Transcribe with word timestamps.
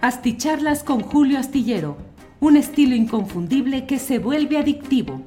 Asticharlas 0.00 0.84
con 0.84 1.00
Julio 1.00 1.40
Astillero, 1.40 1.96
un 2.38 2.56
estilo 2.56 2.94
inconfundible 2.94 3.84
que 3.84 3.98
se 3.98 4.20
vuelve 4.20 4.56
adictivo. 4.56 5.22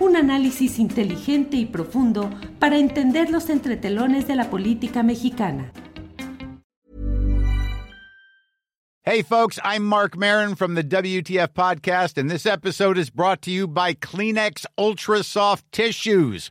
Un 0.00 0.16
análisis 0.16 0.80
inteligente 0.80 1.56
y 1.56 1.64
profundo 1.64 2.28
para 2.58 2.76
entender 2.76 3.30
los 3.30 3.48
entretelones 3.50 4.26
de 4.26 4.34
la 4.34 4.50
política 4.50 5.04
mexicana. 5.04 5.70
Hey, 9.04 9.22
folks, 9.22 9.60
I'm 9.62 9.84
Mark 9.84 10.16
Marin 10.16 10.56
from 10.56 10.74
the 10.74 10.82
WTF 10.82 11.52
Podcast, 11.54 12.18
and 12.18 12.28
this 12.28 12.44
episode 12.44 12.98
is 12.98 13.08
brought 13.08 13.40
to 13.42 13.52
you 13.52 13.68
by 13.68 13.94
Kleenex 13.94 14.66
Ultra 14.76 15.22
Soft 15.22 15.64
Tissues 15.70 16.50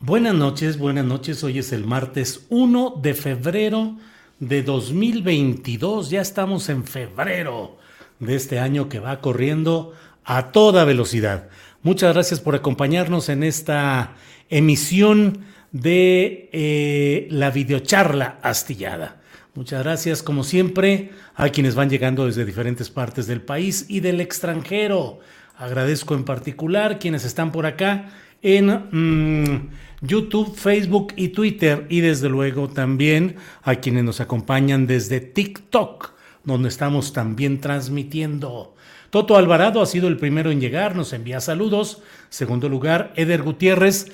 Buenas 0.00 0.34
noches, 0.34 0.76
buenas 0.76 1.06
noches. 1.06 1.42
Hoy 1.42 1.58
es 1.58 1.72
el 1.72 1.86
martes 1.86 2.44
1 2.50 3.00
de 3.02 3.14
febrero 3.14 3.96
de 4.38 4.62
2022. 4.62 6.10
Ya 6.10 6.20
estamos 6.20 6.68
en 6.68 6.84
febrero 6.84 7.78
de 8.20 8.34
este 8.34 8.58
año 8.58 8.90
que 8.90 9.00
va 9.00 9.22
corriendo 9.22 9.94
a 10.22 10.52
toda 10.52 10.84
velocidad. 10.84 11.48
Muchas 11.82 12.12
gracias 12.12 12.40
por 12.40 12.54
acompañarnos 12.54 13.30
en 13.30 13.42
esta 13.42 14.12
emisión 14.50 15.46
de 15.72 16.50
eh, 16.52 17.26
la 17.30 17.50
videocharla 17.50 18.38
astillada. 18.42 19.22
Muchas 19.54 19.82
gracias, 19.82 20.22
como 20.22 20.44
siempre, 20.44 21.10
a 21.34 21.48
quienes 21.48 21.74
van 21.74 21.88
llegando 21.88 22.26
desde 22.26 22.44
diferentes 22.44 22.90
partes 22.90 23.26
del 23.26 23.40
país 23.40 23.86
y 23.88 24.00
del 24.00 24.20
extranjero. 24.20 25.20
Agradezco 25.56 26.14
en 26.14 26.24
particular 26.24 26.98
quienes 26.98 27.24
están 27.24 27.50
por 27.50 27.64
acá 27.64 28.10
en 28.46 28.66
mm, 28.92 29.70
YouTube, 30.02 30.54
Facebook 30.54 31.12
y 31.16 31.30
Twitter 31.30 31.84
y 31.90 32.00
desde 32.00 32.28
luego 32.28 32.68
también 32.68 33.36
a 33.64 33.74
quienes 33.74 34.04
nos 34.04 34.20
acompañan 34.20 34.86
desde 34.86 35.18
TikTok, 35.18 36.12
donde 36.44 36.68
estamos 36.68 37.12
también 37.12 37.60
transmitiendo. 37.60 38.76
Toto 39.10 39.36
Alvarado 39.36 39.82
ha 39.82 39.86
sido 39.86 40.06
el 40.06 40.16
primero 40.16 40.52
en 40.52 40.60
llegar, 40.60 40.94
nos 40.94 41.12
envía 41.12 41.40
saludos. 41.40 42.02
Segundo 42.28 42.68
lugar, 42.68 43.12
Eder 43.16 43.42
Gutiérrez. 43.42 44.12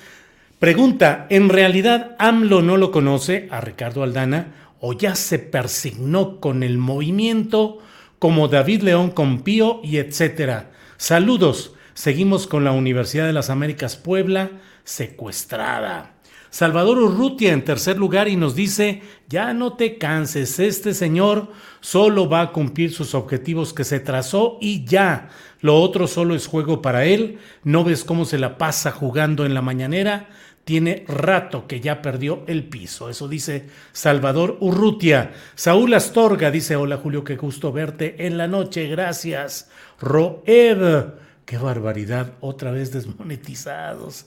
Pregunta, 0.59 1.27
¿en 1.29 1.51
realidad 1.51 2.17
AMLO 2.19 2.63
no 2.63 2.79
lo 2.79 2.91
conoce 2.91 3.49
a 3.51 3.61
Ricardo 3.61 4.03
Aldana 4.03 4.55
o 4.81 4.95
ya 4.95 5.15
se 5.15 5.39
persignó 5.41 6.41
con 6.41 6.63
el 6.63 6.79
movimiento 6.79 7.81
como 8.19 8.49
David 8.49 8.83
León 8.83 9.11
con 9.11 9.43
Pío 9.43 9.81
y 9.85 9.99
etcétera? 9.99 10.71
Saludos. 10.97 11.75
Seguimos 11.95 12.47
con 12.47 12.65
la 12.65 12.73
Universidad 12.73 13.27
de 13.27 13.33
las 13.33 13.51
Américas 13.51 13.97
Puebla 13.97 14.51
secuestrada. 14.85 16.15
Salvador 16.49 16.99
Urrutia 16.99 17.53
en 17.53 17.65
tercer 17.65 17.97
lugar 17.97 18.29
y 18.29 18.37
nos 18.37 18.55
dice, 18.55 19.03
ya 19.29 19.55
no 19.55 19.75
te 19.75 19.97
canses, 19.97 20.59
este 20.59 20.93
señor 20.93 21.51
solo 21.81 22.29
va 22.29 22.43
a 22.43 22.53
cumplir 22.53 22.93
sus 22.93 23.15
objetivos 23.15 23.73
que 23.73 23.85
se 23.85 24.01
trazó 24.01 24.59
y 24.61 24.85
ya, 24.85 25.31
lo 25.61 25.81
otro 25.81 26.07
solo 26.07 26.35
es 26.35 26.47
juego 26.47 26.83
para 26.83 27.07
él, 27.07 27.39
no 27.65 27.85
ves 27.85 28.05
cómo 28.05 28.27
se 28.27 28.39
la 28.39 28.59
pasa 28.59 28.91
jugando 28.91 29.47
en 29.47 29.55
la 29.55 29.63
mañanera, 29.63 30.29
tiene 30.65 31.05
rato 31.09 31.67
que 31.67 31.81
ya 31.81 32.03
perdió 32.03 32.45
el 32.47 32.65
piso. 32.65 33.09
Eso 33.09 33.29
dice 33.29 33.67
Salvador 33.93 34.59
Urrutia. 34.61 35.33
Saúl 35.55 35.95
Astorga 35.95 36.51
dice, 36.51 36.77
hola 36.77 36.99
Julio, 36.99 37.25
qué 37.25 37.37
gusto 37.37 37.73
verte 37.73 38.27
en 38.27 38.37
la 38.37 38.47
noche, 38.47 38.89
gracias. 38.89 39.71
Roed 40.01 41.15
Qué 41.45 41.59
barbaridad, 41.59 42.35
otra 42.41 42.71
vez 42.71 42.93
desmonetizados. 42.93 44.27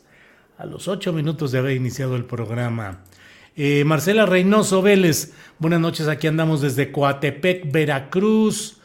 A 0.58 0.66
los 0.66 0.88
ocho 0.88 1.14
minutos 1.14 1.52
de 1.52 1.60
haber 1.60 1.76
iniciado 1.76 2.16
el 2.16 2.26
programa. 2.26 3.04
Eh, 3.56 3.84
Marcela 3.86 4.26
Reynoso 4.26 4.82
Vélez, 4.82 5.34
buenas 5.60 5.80
noches, 5.80 6.08
aquí 6.08 6.28
andamos 6.28 6.62
desde 6.62 6.92
Coatepec, 6.92 7.72
Veracruz. 7.72 8.78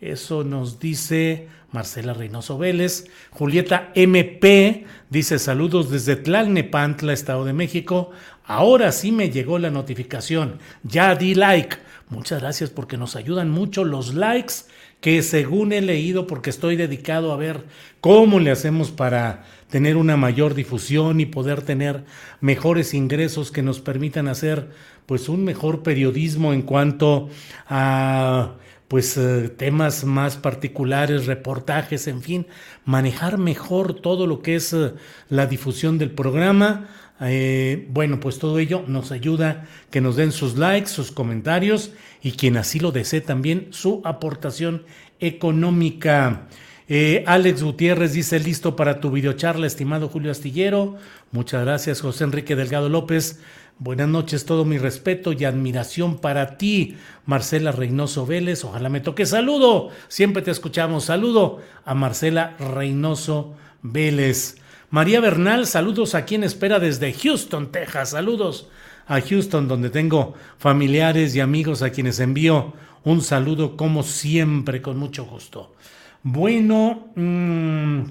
Eso 0.00 0.44
nos 0.44 0.78
dice 0.78 1.48
Marcela 1.72 2.12
Reynoso 2.12 2.58
Vélez. 2.58 3.06
Julieta 3.30 3.90
MP 3.94 4.86
dice 5.08 5.38
saludos 5.38 5.90
desde 5.90 6.16
Tlalnepantla, 6.16 7.12
Estado 7.12 7.44
de 7.44 7.52
México. 7.54 8.10
Ahora 8.44 8.92
sí 8.92 9.12
me 9.12 9.30
llegó 9.30 9.58
la 9.58 9.70
notificación. 9.70 10.58
Ya 10.82 11.14
di 11.14 11.34
like. 11.34 11.76
Muchas 12.10 12.40
gracias 12.40 12.70
porque 12.70 12.96
nos 12.96 13.16
ayudan 13.16 13.50
mucho 13.50 13.84
los 13.84 14.14
likes 14.14 14.54
que 15.00 15.22
según 15.22 15.72
he 15.72 15.80
leído, 15.80 16.26
porque 16.26 16.50
estoy 16.50 16.76
dedicado 16.76 17.32
a 17.32 17.36
ver 17.36 17.64
cómo 18.00 18.40
le 18.40 18.50
hacemos 18.50 18.90
para 18.90 19.44
tener 19.70 19.96
una 19.96 20.16
mayor 20.16 20.54
difusión 20.54 21.20
y 21.20 21.26
poder 21.26 21.62
tener 21.62 22.04
mejores 22.40 22.94
ingresos 22.94 23.50
que 23.50 23.62
nos 23.62 23.80
permitan 23.80 24.28
hacer 24.28 24.70
pues 25.06 25.28
un 25.28 25.44
mejor 25.44 25.82
periodismo 25.82 26.52
en 26.52 26.62
cuanto 26.62 27.28
a 27.68 28.54
pues 28.88 29.18
eh, 29.18 29.50
temas 29.50 30.04
más 30.04 30.36
particulares, 30.36 31.26
reportajes, 31.26 32.08
en 32.08 32.22
fin, 32.22 32.46
manejar 32.86 33.36
mejor 33.36 33.94
todo 33.94 34.26
lo 34.26 34.40
que 34.40 34.56
es 34.56 34.72
eh, 34.72 34.94
la 35.28 35.46
difusión 35.46 35.98
del 35.98 36.10
programa. 36.10 36.88
Eh, 37.20 37.86
bueno, 37.90 38.18
pues 38.18 38.38
todo 38.38 38.58
ello 38.58 38.84
nos 38.86 39.12
ayuda 39.12 39.66
que 39.90 40.00
nos 40.00 40.16
den 40.16 40.32
sus 40.32 40.56
likes, 40.56 40.88
sus 40.88 41.12
comentarios 41.12 41.92
y 42.22 42.32
quien 42.32 42.56
así 42.56 42.80
lo 42.80 42.92
desee 42.92 43.20
también 43.20 43.68
su 43.70 44.00
aportación 44.04 44.84
económica. 45.20 46.48
Eh, 46.88 47.22
Alex 47.26 47.62
Gutiérrez 47.62 48.14
dice 48.14 48.40
listo 48.40 48.74
para 48.74 49.00
tu 49.00 49.10
videocharla, 49.10 49.66
estimado 49.66 50.08
Julio 50.08 50.30
Astillero. 50.30 50.96
Muchas 51.32 51.62
gracias, 51.64 52.00
José 52.00 52.24
Enrique 52.24 52.56
Delgado 52.56 52.88
López. 52.88 53.40
Buenas 53.78 54.08
noches, 54.08 54.44
todo 54.44 54.64
mi 54.64 54.78
respeto 54.78 55.32
y 55.32 55.44
admiración 55.44 56.18
para 56.18 56.56
ti, 56.56 56.96
Marcela 57.26 57.70
Reynoso 57.70 58.26
Vélez. 58.26 58.64
Ojalá 58.64 58.88
me 58.88 59.00
toque 59.00 59.24
saludo. 59.24 59.90
Siempre 60.08 60.42
te 60.42 60.50
escuchamos. 60.50 61.04
Saludo 61.04 61.60
a 61.84 61.94
Marcela 61.94 62.56
Reynoso 62.58 63.54
Vélez. 63.82 64.56
María 64.90 65.20
Bernal, 65.20 65.66
saludos 65.66 66.14
a 66.14 66.24
quien 66.24 66.42
espera 66.42 66.80
desde 66.80 67.12
Houston, 67.12 67.70
Texas. 67.70 68.10
Saludos 68.10 68.68
a 69.08 69.20
Houston, 69.20 69.66
donde 69.66 69.90
tengo 69.90 70.34
familiares 70.58 71.34
y 71.34 71.40
amigos 71.40 71.82
a 71.82 71.90
quienes 71.90 72.20
envío 72.20 72.74
un 73.04 73.22
saludo 73.22 73.76
como 73.76 74.02
siempre, 74.02 74.82
con 74.82 74.98
mucho 74.98 75.24
gusto. 75.24 75.74
Bueno, 76.22 77.08
mm, 77.14 78.02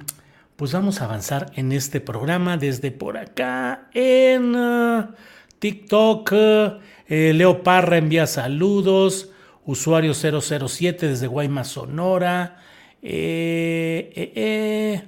pues 0.56 0.72
vamos 0.74 1.02
a 1.02 1.06
avanzar 1.06 1.52
en 1.56 1.72
este 1.72 2.02
programa 2.02 2.58
desde 2.58 2.92
por 2.92 3.18
acá 3.18 3.90
en 3.94 4.56
uh, 4.56 5.14
TikTok. 5.60 6.34
Eh, 6.34 7.34
Leo 7.36 7.64
Parra 7.64 7.98
envía 7.98 8.26
saludos. 8.26 9.30
Usuario 9.66 10.14
007 10.14 11.10
desde 11.10 11.28
Guaymas, 11.28 11.68
Sonora. 11.68 12.62
Eh, 13.02 14.32
eh, 14.36 15.04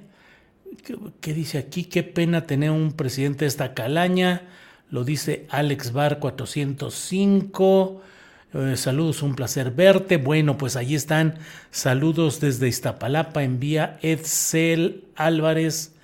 ¿qué, 1.20 1.34
dice 1.34 1.58
aquí? 1.58 1.84
Qué 1.84 2.02
pena 2.02 2.46
tener 2.46 2.70
un 2.70 2.92
presidente 2.92 3.44
de 3.44 3.48
esta 3.48 3.74
calaña. 3.74 4.42
Lo 4.90 5.04
dice 5.04 5.46
Alex 5.50 5.92
Bar 5.92 6.18
405. 6.18 8.02
Eh, 8.52 8.76
saludos, 8.76 9.22
un 9.22 9.36
placer 9.36 9.70
verte. 9.70 10.16
Bueno, 10.16 10.58
pues 10.58 10.74
ahí 10.74 10.94
están. 10.96 11.38
Saludos 11.70 12.40
desde 12.40 12.66
Iztapalapa. 12.68 13.44
Envía 13.44 13.98
Edsel 14.02 15.04
Álvarez 15.14 15.94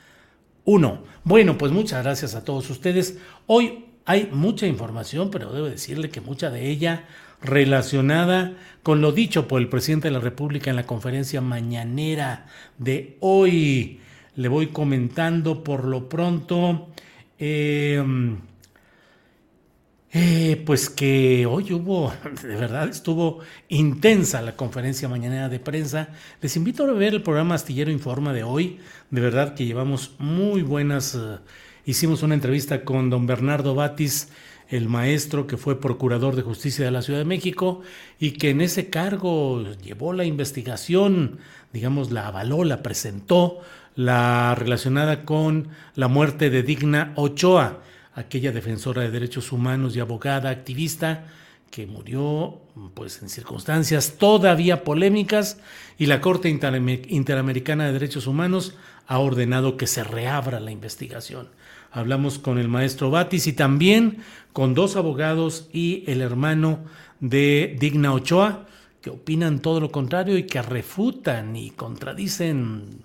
1. 0.65 1.03
Bueno, 1.25 1.59
pues 1.59 1.73
muchas 1.73 2.05
gracias 2.05 2.37
a 2.37 2.44
todos 2.44 2.71
ustedes. 2.71 3.19
Hoy 3.47 3.83
Hay 4.09 4.29
mucha 4.31 4.69
información, 4.69 5.33
pero 5.33 5.53
debo 5.53 5.67
decirle 5.67 6.11
que 6.11 6.21
mucha 6.21 6.49
de 6.50 6.71
ella 6.71 7.06
relacionada 7.43 8.53
con 8.85 9.00
lo 9.00 9.11
dicho 9.11 9.49
por 9.49 9.61
el 9.61 9.69
presidente 9.69 10.06
de 10.06 10.12
la 10.12 10.21
República 10.21 10.71
en 10.71 10.77
la 10.77 10.87
conferencia 10.87 11.41
mañanera 11.41 12.47
de 12.79 13.17
hoy. 13.19 13.99
Le 14.37 14.47
voy 14.47 14.69
comentando 14.69 15.65
por 15.65 15.85
lo 15.85 16.09
pronto. 16.09 16.87
Eh, 17.41 18.00
eh, 20.12 20.62
pues 20.64 20.88
que 20.88 21.47
hoy 21.47 21.73
hubo, 21.73 22.12
de 22.43 22.56
verdad 22.56 22.88
estuvo 22.88 23.41
intensa 23.69 24.41
la 24.41 24.56
conferencia 24.56 25.08
mañanera 25.08 25.49
de 25.49 25.58
prensa. 25.58 26.11
Les 26.41 26.56
invito 26.56 26.85
a 26.85 26.93
ver 26.93 27.14
el 27.14 27.23
programa 27.23 27.56
Astillero 27.56 27.91
Informa 27.91 28.32
de 28.32 28.44
hoy. 28.44 28.79
De 29.11 29.20
verdad 29.20 29.55
que 29.55 29.67
llevamos 29.67 30.14
muy 30.19 30.62
buenas. 30.62 31.14
Eh, 31.14 31.38
hicimos 31.85 32.23
una 32.23 32.35
entrevista 32.35 32.85
con 32.85 33.11
don 33.11 33.26
Bernardo 33.26 33.75
Batis, 33.75 34.31
el 34.69 34.88
maestro 34.88 35.47
que 35.47 35.56
fue 35.56 35.81
procurador 35.81 36.37
de 36.37 36.43
justicia 36.43 36.85
de 36.85 36.91
la 36.91 37.02
Ciudad 37.02 37.20
de 37.20 37.25
México 37.25 37.82
y 38.19 38.32
que 38.32 38.50
en 38.50 38.61
ese 38.61 38.91
cargo 38.91 39.62
llevó 39.82 40.12
la 40.12 40.25
investigación, 40.25 41.38
digamos, 41.73 42.11
la 42.11 42.29
avaló, 42.29 42.64
la 42.64 42.82
presentó, 42.82 43.61
la 43.94 44.55
relacionada 44.55 45.25
con 45.25 45.69
la 45.94 46.09
muerte 46.09 46.50
de 46.50 46.62
Digna 46.62 47.12
Ochoa 47.17 47.81
aquella 48.17 48.51
defensora 48.51 49.03
de 49.03 49.11
derechos 49.11 49.53
humanos 49.53 49.95
y 49.95 50.01
abogada 50.01 50.51
activista 50.51 51.27
que 51.71 51.87
murió 51.87 52.61
pues 52.95 53.21
en 53.23 53.29
circunstancias 53.29 54.15
todavía 54.19 54.85
polémicas 54.85 55.59
y 55.99 56.07
la 56.07 56.23
Corte 56.23 56.49
Interamericana 56.49 57.87
de 57.87 57.93
Derechos 57.93 58.27
Humanos 58.27 58.75
ha 59.07 59.19
ordenado 59.19 59.77
que 59.77 59.87
se 59.87 60.03
reabra 60.03 60.61
la 60.61 60.71
investigación. 60.71 61.49
Hablamos 61.93 62.39
con 62.39 62.59
el 62.59 62.69
maestro 62.69 63.11
Batis 63.11 63.47
y 63.47 63.53
también 63.53 64.19
con 64.55 64.73
dos 64.75 64.97
abogados 64.97 65.69
y 65.73 66.03
el 66.07 66.23
hermano 66.23 66.81
de 67.21 67.77
Digna 67.79 68.12
Ochoa 68.15 68.67
que 69.03 69.11
opinan 69.11 69.61
todo 69.61 69.81
lo 69.81 69.91
contrario 69.91 70.39
y 70.39 70.45
que 70.45 70.62
refutan 70.62 71.55
y 71.55 71.71
contradicen 71.71 73.03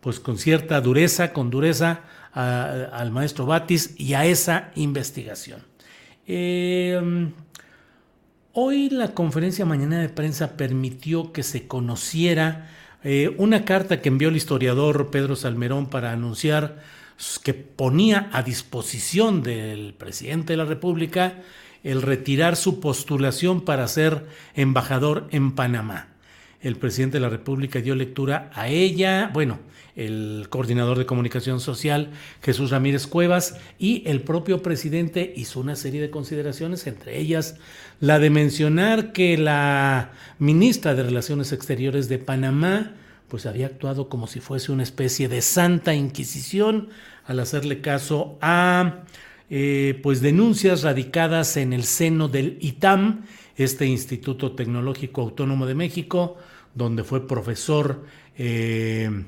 pues 0.00 0.18
con 0.18 0.38
cierta 0.38 0.80
dureza, 0.80 1.32
con 1.32 1.50
dureza 1.50 2.02
al 2.38 3.10
maestro 3.10 3.46
Batis 3.46 3.94
y 3.98 4.14
a 4.14 4.24
esa 4.24 4.70
investigación. 4.76 5.62
Em, 6.26 7.32
hoy 8.52 8.90
la 8.90 9.14
conferencia 9.14 9.64
mañana 9.64 9.98
de 9.98 10.08
prensa 10.08 10.56
permitió 10.56 11.32
que 11.32 11.42
se 11.42 11.66
conociera 11.66 12.70
eh, 13.02 13.34
una 13.38 13.64
carta 13.64 14.00
que 14.00 14.08
envió 14.08 14.28
el 14.28 14.36
historiador 14.36 15.10
Pedro 15.10 15.36
Salmerón 15.36 15.88
para 15.88 16.12
anunciar 16.12 16.82
que 17.42 17.54
ponía 17.54 18.28
a 18.32 18.42
disposición 18.42 19.42
del 19.42 19.94
presidente 19.94 20.52
de 20.52 20.58
la 20.58 20.64
República 20.64 21.42
el 21.82 22.02
retirar 22.02 22.56
su 22.56 22.80
postulación 22.80 23.62
para 23.62 23.88
ser 23.88 24.26
embajador 24.54 25.26
en 25.30 25.52
Panamá. 25.52 26.08
El 26.60 26.76
presidente 26.76 27.18
de 27.18 27.20
la 27.20 27.28
República 27.28 27.80
dio 27.80 27.94
lectura 27.94 28.50
a 28.52 28.68
ella, 28.68 29.30
bueno, 29.32 29.60
el 29.94 30.46
coordinador 30.50 30.98
de 30.98 31.06
comunicación 31.06 31.60
social 31.60 32.10
Jesús 32.42 32.70
Ramírez 32.70 33.06
Cuevas 33.06 33.56
y 33.78 34.02
el 34.06 34.22
propio 34.22 34.62
presidente 34.62 35.32
hizo 35.36 35.60
una 35.60 35.76
serie 35.76 36.00
de 36.00 36.10
consideraciones, 36.10 36.86
entre 36.86 37.18
ellas 37.18 37.56
la 38.00 38.18
de 38.18 38.30
mencionar 38.30 39.12
que 39.12 39.36
la 39.38 40.12
ministra 40.38 40.94
de 40.94 41.02
Relaciones 41.02 41.52
Exteriores 41.52 42.08
de 42.08 42.18
Panamá 42.18 42.94
pues 43.28 43.44
había 43.46 43.66
actuado 43.66 44.08
como 44.08 44.26
si 44.26 44.40
fuese 44.40 44.72
una 44.72 44.82
especie 44.82 45.28
de 45.28 45.42
santa 45.42 45.94
inquisición 45.94 46.88
al 47.24 47.40
hacerle 47.40 47.80
caso 47.80 48.38
a 48.40 49.04
eh, 49.50 49.98
pues 50.02 50.20
denuncias 50.20 50.82
radicadas 50.82 51.56
en 51.56 51.72
el 51.72 51.84
seno 51.84 52.28
del 52.28 52.58
ITAM, 52.60 53.24
este 53.58 53.86
Instituto 53.86 54.52
Tecnológico 54.52 55.20
Autónomo 55.20 55.66
de 55.66 55.74
México, 55.74 56.36
donde 56.74 57.04
fue 57.04 57.26
profesor 57.26 58.04
eh, 58.38 59.24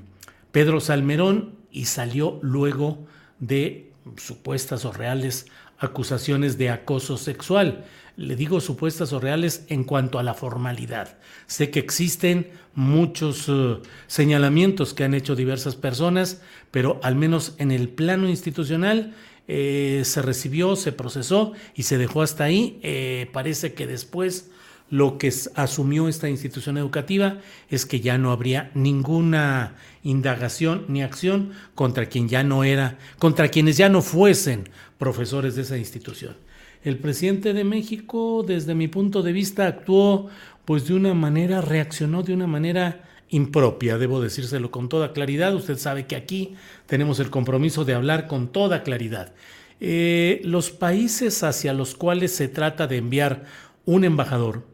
Pedro 0.53 0.81
Salmerón 0.81 1.57
y 1.71 1.87
salió 1.87 2.39
luego 2.43 3.07
de 3.41 3.91
supuestas 4.17 4.85
o 4.85 4.93
reales 4.93 5.47
acusaciones 5.79 6.59
de 6.59 6.71
acoso 6.71 7.17
sexual. 7.17 7.85
Le 8.17 8.37
digo 8.37 8.61
supuestas 8.61 9.13
o 9.13 9.21
reales 9.21 9.65
en 9.69 9.83
cuanto 9.85 10.19
a 10.19 10.23
la 10.23 10.35
formalidad. 10.35 11.19
Sé 11.47 11.71
que 11.71 11.81
existen 11.81 12.51
muchos 12.75 13.47
eh, 13.49 13.79
señalamientos 14.07 14.95
que 14.95 15.05
han 15.05 15.15
hecho 15.15 15.35
diversas 15.35 15.75
personas, 15.75 16.43
pero 16.71 17.01
al 17.03 17.17
menos 17.17 17.55
en 17.59 17.71
el 17.71 17.89
plano 17.89 18.29
institucional 18.29 19.15
eh, 19.53 20.05
se 20.05 20.23
recibió, 20.23 20.77
se 20.77 20.93
procesó 20.93 21.55
y 21.75 21.83
se 21.83 21.99
dejó 21.99 22.23
hasta 22.23 22.45
ahí. 22.45 22.79
Eh, 22.85 23.29
parece 23.33 23.75
que 23.75 23.89
después 23.89 24.49
lo 24.91 25.19
que 25.19 25.35
asumió 25.57 26.07
esta 26.07 26.29
institución 26.29 26.79
educativa 26.79 27.39
es 27.69 27.85
que 27.85 27.99
ya 27.99 28.17
no 28.17 28.31
habría 28.31 28.71
ninguna 28.75 29.75
indagación 30.05 30.85
ni 30.87 31.03
acción 31.03 31.51
contra 31.75 32.07
quien 32.07 32.29
ya 32.29 32.45
no 32.45 32.63
era, 32.63 32.99
contra 33.19 33.49
quienes 33.49 33.77
ya 33.77 33.89
no 33.89 34.03
fuesen 34.03 34.69
profesores 34.99 35.57
de 35.57 35.63
esa 35.63 35.77
institución. 35.77 36.37
El 36.85 36.99
presidente 36.99 37.53
de 37.53 37.65
México, 37.65 38.45
desde 38.47 38.77
mi 38.77 38.87
punto 38.87 39.21
de 39.21 39.33
vista, 39.33 39.67
actuó 39.67 40.29
pues 40.65 40.87
de 40.87 40.95
una 40.95 41.13
manera, 41.13 41.61
reaccionó 41.61 42.23
de 42.23 42.35
una 42.35 42.47
manera 42.47 43.10
impropia, 43.31 43.99
debo 43.99 44.21
decírselo 44.21 44.71
con 44.71 44.89
toda 44.89 45.13
claridad. 45.13 45.55
Usted 45.55 45.79
sabe 45.79 46.07
que 46.07 46.17
aquí 46.17 46.55
tenemos 46.87 47.21
el 47.21 47.31
compromiso 47.31 47.85
de 47.85 47.95
hablar 47.95 48.27
con 48.27 48.49
toda 48.49 48.83
claridad. 48.83 49.33
Eh, 49.81 50.41
los 50.45 50.71
países 50.71 51.43
hacia 51.43 51.73
los 51.73 51.95
cuales 51.95 52.33
se 52.33 52.49
trata 52.49 52.87
de 52.87 52.99
enviar 52.99 53.45
un 53.87 54.05
embajador 54.05 54.65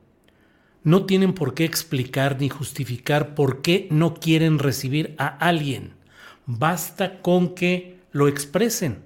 no 0.86 1.04
tienen 1.04 1.32
por 1.32 1.54
qué 1.54 1.64
explicar 1.64 2.40
ni 2.40 2.48
justificar 2.48 3.34
por 3.34 3.60
qué 3.60 3.88
no 3.90 4.14
quieren 4.14 4.60
recibir 4.60 5.16
a 5.18 5.26
alguien. 5.26 5.94
Basta 6.46 7.20
con 7.22 7.56
que 7.56 7.98
lo 8.12 8.28
expresen. 8.28 8.98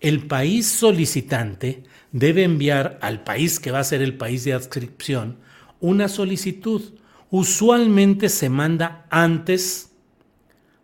El 0.00 0.26
país 0.26 0.66
solicitante 0.66 1.82
debe 2.10 2.42
enviar 2.42 2.98
al 3.02 3.22
país 3.22 3.60
que 3.60 3.70
va 3.70 3.80
a 3.80 3.84
ser 3.84 4.00
el 4.00 4.16
país 4.16 4.44
de 4.44 4.54
adscripción 4.54 5.36
una 5.78 6.08
solicitud. 6.08 6.94
Usualmente 7.30 8.28
se 8.28 8.48
manda 8.48 9.06
antes 9.10 9.92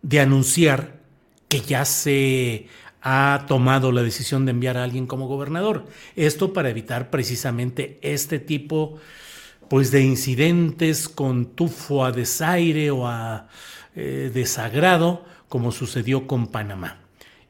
de 0.01 0.19
anunciar 0.19 1.01
que 1.49 1.61
ya 1.61 1.85
se 1.85 2.67
ha 3.01 3.45
tomado 3.47 3.91
la 3.91 4.03
decisión 4.03 4.45
de 4.45 4.51
enviar 4.51 4.77
a 4.77 4.83
alguien 4.83 5.07
como 5.07 5.27
gobernador. 5.27 5.85
Esto 6.15 6.53
para 6.53 6.69
evitar 6.69 7.09
precisamente 7.09 7.99
este 8.01 8.39
tipo 8.39 8.97
pues 9.69 9.91
de 9.91 10.01
incidentes 10.01 11.09
con 11.09 11.45
tufo 11.45 12.05
a 12.05 12.11
desaire 12.11 12.91
o 12.91 13.07
a 13.07 13.47
eh, 13.95 14.31
desagrado, 14.33 15.25
como 15.49 15.71
sucedió 15.71 16.27
con 16.27 16.47
Panamá. 16.47 17.06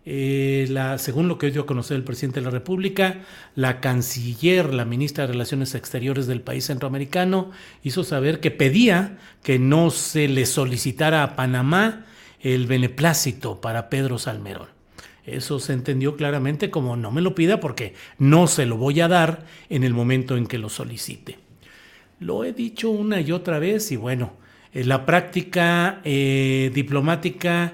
Eh, 0.10 0.74
según 1.00 1.28
lo 1.28 1.38
que 1.38 1.52
dio 1.52 1.64
a 1.64 1.66
conocer 1.66 1.98
el 1.98 2.06
presidente 2.06 2.40
de 2.40 2.46
la 2.46 2.50
República, 2.50 3.26
la 3.56 3.82
canciller, 3.82 4.74
la 4.74 4.86
ministra 4.86 5.26
de 5.26 5.34
Relaciones 5.34 5.76
Exteriores 5.76 6.28
del 6.28 6.40
país 6.40 6.64
centroamericano, 6.64 7.52
hizo 7.84 8.06
saber 8.06 8.40
que 8.40 8.50
pedía 8.50 9.18
que 9.44 9.60
no 9.60 9.90
se 9.90 10.30
le 10.30 10.46
solicitara 10.46 11.24
a 11.24 11.36
Panamá 11.36 12.06
el 12.40 12.68
beneplácito 12.68 13.60
para 13.60 13.90
Pedro 13.90 14.18
Salmerón. 14.18 14.70
Eso 15.26 15.60
se 15.60 15.74
entendió 15.74 16.16
claramente 16.16 16.70
como 16.70 16.96
no 16.96 17.12
me 17.12 17.20
lo 17.20 17.36
pida 17.36 17.60
porque 17.60 17.94
no 18.18 18.48
se 18.48 18.66
lo 18.66 18.78
voy 18.78 19.02
a 19.02 19.10
dar 19.10 19.46
en 19.70 19.84
el 19.84 19.94
momento 19.94 20.38
en 20.38 20.48
que 20.48 20.58
lo 20.58 20.70
solicite. 20.70 21.38
Lo 22.22 22.46
he 22.46 22.54
dicho 22.54 22.90
una 22.92 23.20
y 23.20 23.34
otra 23.34 23.60
vez 23.60 23.92
y 23.92 23.98
bueno, 23.98 24.32
eh, 24.72 24.86
la 24.86 25.06
práctica 25.06 26.00
eh, 26.06 26.72
diplomática 26.74 27.74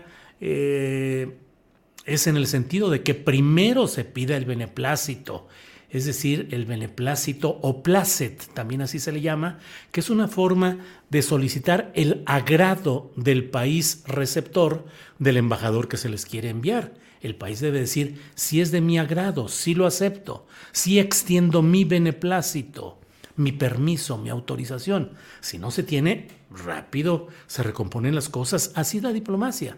es 2.05 2.27
en 2.27 2.37
el 2.37 2.47
sentido 2.47 2.89
de 2.89 3.01
que 3.01 3.13
primero 3.13 3.87
se 3.87 4.03
pida 4.03 4.37
el 4.37 4.45
beneplácito, 4.45 5.47
es 5.89 6.05
decir, 6.05 6.47
el 6.51 6.65
beneplácito 6.65 7.59
o 7.61 7.83
placet, 7.83 8.47
también 8.53 8.81
así 8.81 8.99
se 8.99 9.11
le 9.11 9.21
llama, 9.21 9.59
que 9.91 9.99
es 9.99 10.09
una 10.09 10.27
forma 10.27 10.79
de 11.09 11.21
solicitar 11.21 11.91
el 11.93 12.23
agrado 12.25 13.11
del 13.15 13.49
país 13.49 14.03
receptor 14.07 14.85
del 15.19 15.37
embajador 15.37 15.87
que 15.87 15.97
se 15.97 16.09
les 16.09 16.25
quiere 16.25 16.49
enviar. 16.49 16.95
El 17.21 17.35
país 17.35 17.59
debe 17.59 17.79
decir, 17.79 18.19
si 18.35 18.59
es 18.59 18.71
de 18.71 18.81
mi 18.81 18.97
agrado, 18.97 19.47
si 19.47 19.75
lo 19.75 19.85
acepto, 19.85 20.45
si 20.71 20.99
extiendo 20.99 21.61
mi 21.61 21.85
beneplácito 21.85 22.99
mi 23.35 23.51
permiso, 23.51 24.17
mi 24.17 24.29
autorización. 24.29 25.11
Si 25.41 25.57
no 25.57 25.71
se 25.71 25.83
tiene, 25.83 26.27
rápido 26.51 27.27
se 27.47 27.63
recomponen 27.63 28.15
las 28.15 28.29
cosas. 28.29 28.71
Así 28.75 29.01
la 29.01 29.13
diplomacia. 29.13 29.77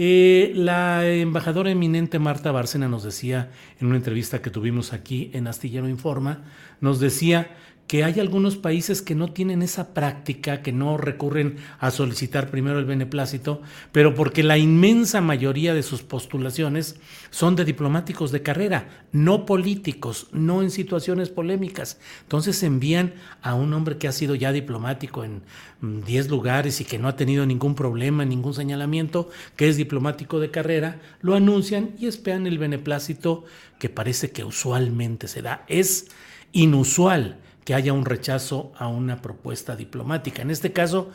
Eh, 0.00 0.52
la 0.54 1.04
embajadora 1.08 1.72
eminente 1.72 2.20
Marta 2.20 2.52
Bárcena 2.52 2.86
nos 2.86 3.02
decía 3.02 3.50
en 3.80 3.88
una 3.88 3.96
entrevista 3.96 4.40
que 4.40 4.48
tuvimos 4.48 4.92
aquí 4.92 5.28
en 5.34 5.48
Astillero 5.48 5.88
Informa, 5.88 6.44
nos 6.80 7.00
decía 7.00 7.50
que 7.88 8.04
hay 8.04 8.20
algunos 8.20 8.56
países 8.56 9.00
que 9.00 9.14
no 9.14 9.32
tienen 9.32 9.62
esa 9.62 9.94
práctica, 9.94 10.60
que 10.60 10.72
no 10.72 10.98
recurren 10.98 11.56
a 11.80 11.90
solicitar 11.90 12.50
primero 12.50 12.78
el 12.78 12.84
beneplácito, 12.84 13.62
pero 13.92 14.14
porque 14.14 14.42
la 14.42 14.58
inmensa 14.58 15.22
mayoría 15.22 15.72
de 15.72 15.82
sus 15.82 16.02
postulaciones 16.02 17.00
son 17.30 17.56
de 17.56 17.64
diplomáticos 17.64 18.30
de 18.30 18.42
carrera, 18.42 19.06
no 19.10 19.46
políticos, 19.46 20.28
no 20.32 20.60
en 20.60 20.70
situaciones 20.70 21.30
polémicas. 21.30 21.98
Entonces 22.24 22.62
envían 22.62 23.14
a 23.40 23.54
un 23.54 23.72
hombre 23.72 23.96
que 23.96 24.06
ha 24.06 24.12
sido 24.12 24.34
ya 24.34 24.52
diplomático 24.52 25.24
en 25.24 25.40
10 25.80 26.26
mm, 26.26 26.30
lugares 26.30 26.82
y 26.82 26.84
que 26.84 26.98
no 26.98 27.08
ha 27.08 27.16
tenido 27.16 27.46
ningún 27.46 27.74
problema, 27.74 28.26
ningún 28.26 28.52
señalamiento, 28.52 29.30
que 29.56 29.66
es 29.66 29.78
diplomático 29.78 30.40
de 30.40 30.50
carrera, 30.50 31.00
lo 31.22 31.34
anuncian 31.34 31.92
y 31.98 32.06
esperan 32.06 32.46
el 32.46 32.58
beneplácito 32.58 33.46
que 33.78 33.88
parece 33.88 34.30
que 34.30 34.44
usualmente 34.44 35.26
se 35.26 35.40
da. 35.40 35.64
Es 35.68 36.08
inusual 36.52 37.38
que 37.68 37.74
haya 37.74 37.92
un 37.92 38.06
rechazo 38.06 38.72
a 38.78 38.88
una 38.88 39.20
propuesta 39.20 39.76
diplomática. 39.76 40.40
En 40.40 40.50
este 40.50 40.72
caso, 40.72 41.10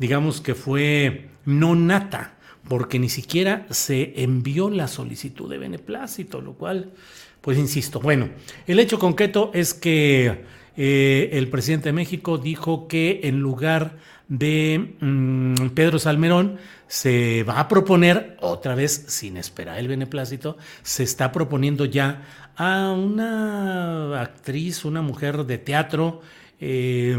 digamos 0.00 0.40
que 0.40 0.56
fue 0.56 1.28
no 1.44 1.76
nata, 1.76 2.34
porque 2.68 2.98
ni 2.98 3.08
siquiera 3.08 3.68
se 3.70 4.20
envió 4.20 4.68
la 4.68 4.88
solicitud 4.88 5.48
de 5.48 5.58
beneplácito, 5.58 6.40
lo 6.40 6.54
cual, 6.54 6.90
pues 7.40 7.56
insisto, 7.56 8.00
bueno, 8.00 8.30
el 8.66 8.80
hecho 8.80 8.98
concreto 8.98 9.52
es 9.54 9.74
que 9.74 10.44
eh, 10.76 11.30
el 11.34 11.46
presidente 11.46 11.90
de 11.90 11.92
México 11.92 12.36
dijo 12.36 12.88
que 12.88 13.20
en 13.22 13.38
lugar 13.38 13.96
de 14.26 14.96
mm, 14.98 15.68
Pedro 15.68 16.00
Salmerón 16.00 16.56
se 16.88 17.44
va 17.44 17.60
a 17.60 17.68
proponer 17.68 18.36
otra 18.40 18.74
vez, 18.74 19.04
sin 19.06 19.36
esperar 19.36 19.78
el 19.78 19.86
beneplácito, 19.86 20.56
se 20.82 21.04
está 21.04 21.30
proponiendo 21.30 21.84
ya 21.84 22.22
a 22.56 22.92
una 22.92 24.20
actriz, 24.20 24.84
una 24.84 25.02
mujer 25.02 25.44
de 25.44 25.58
teatro 25.58 26.20
eh, 26.60 27.16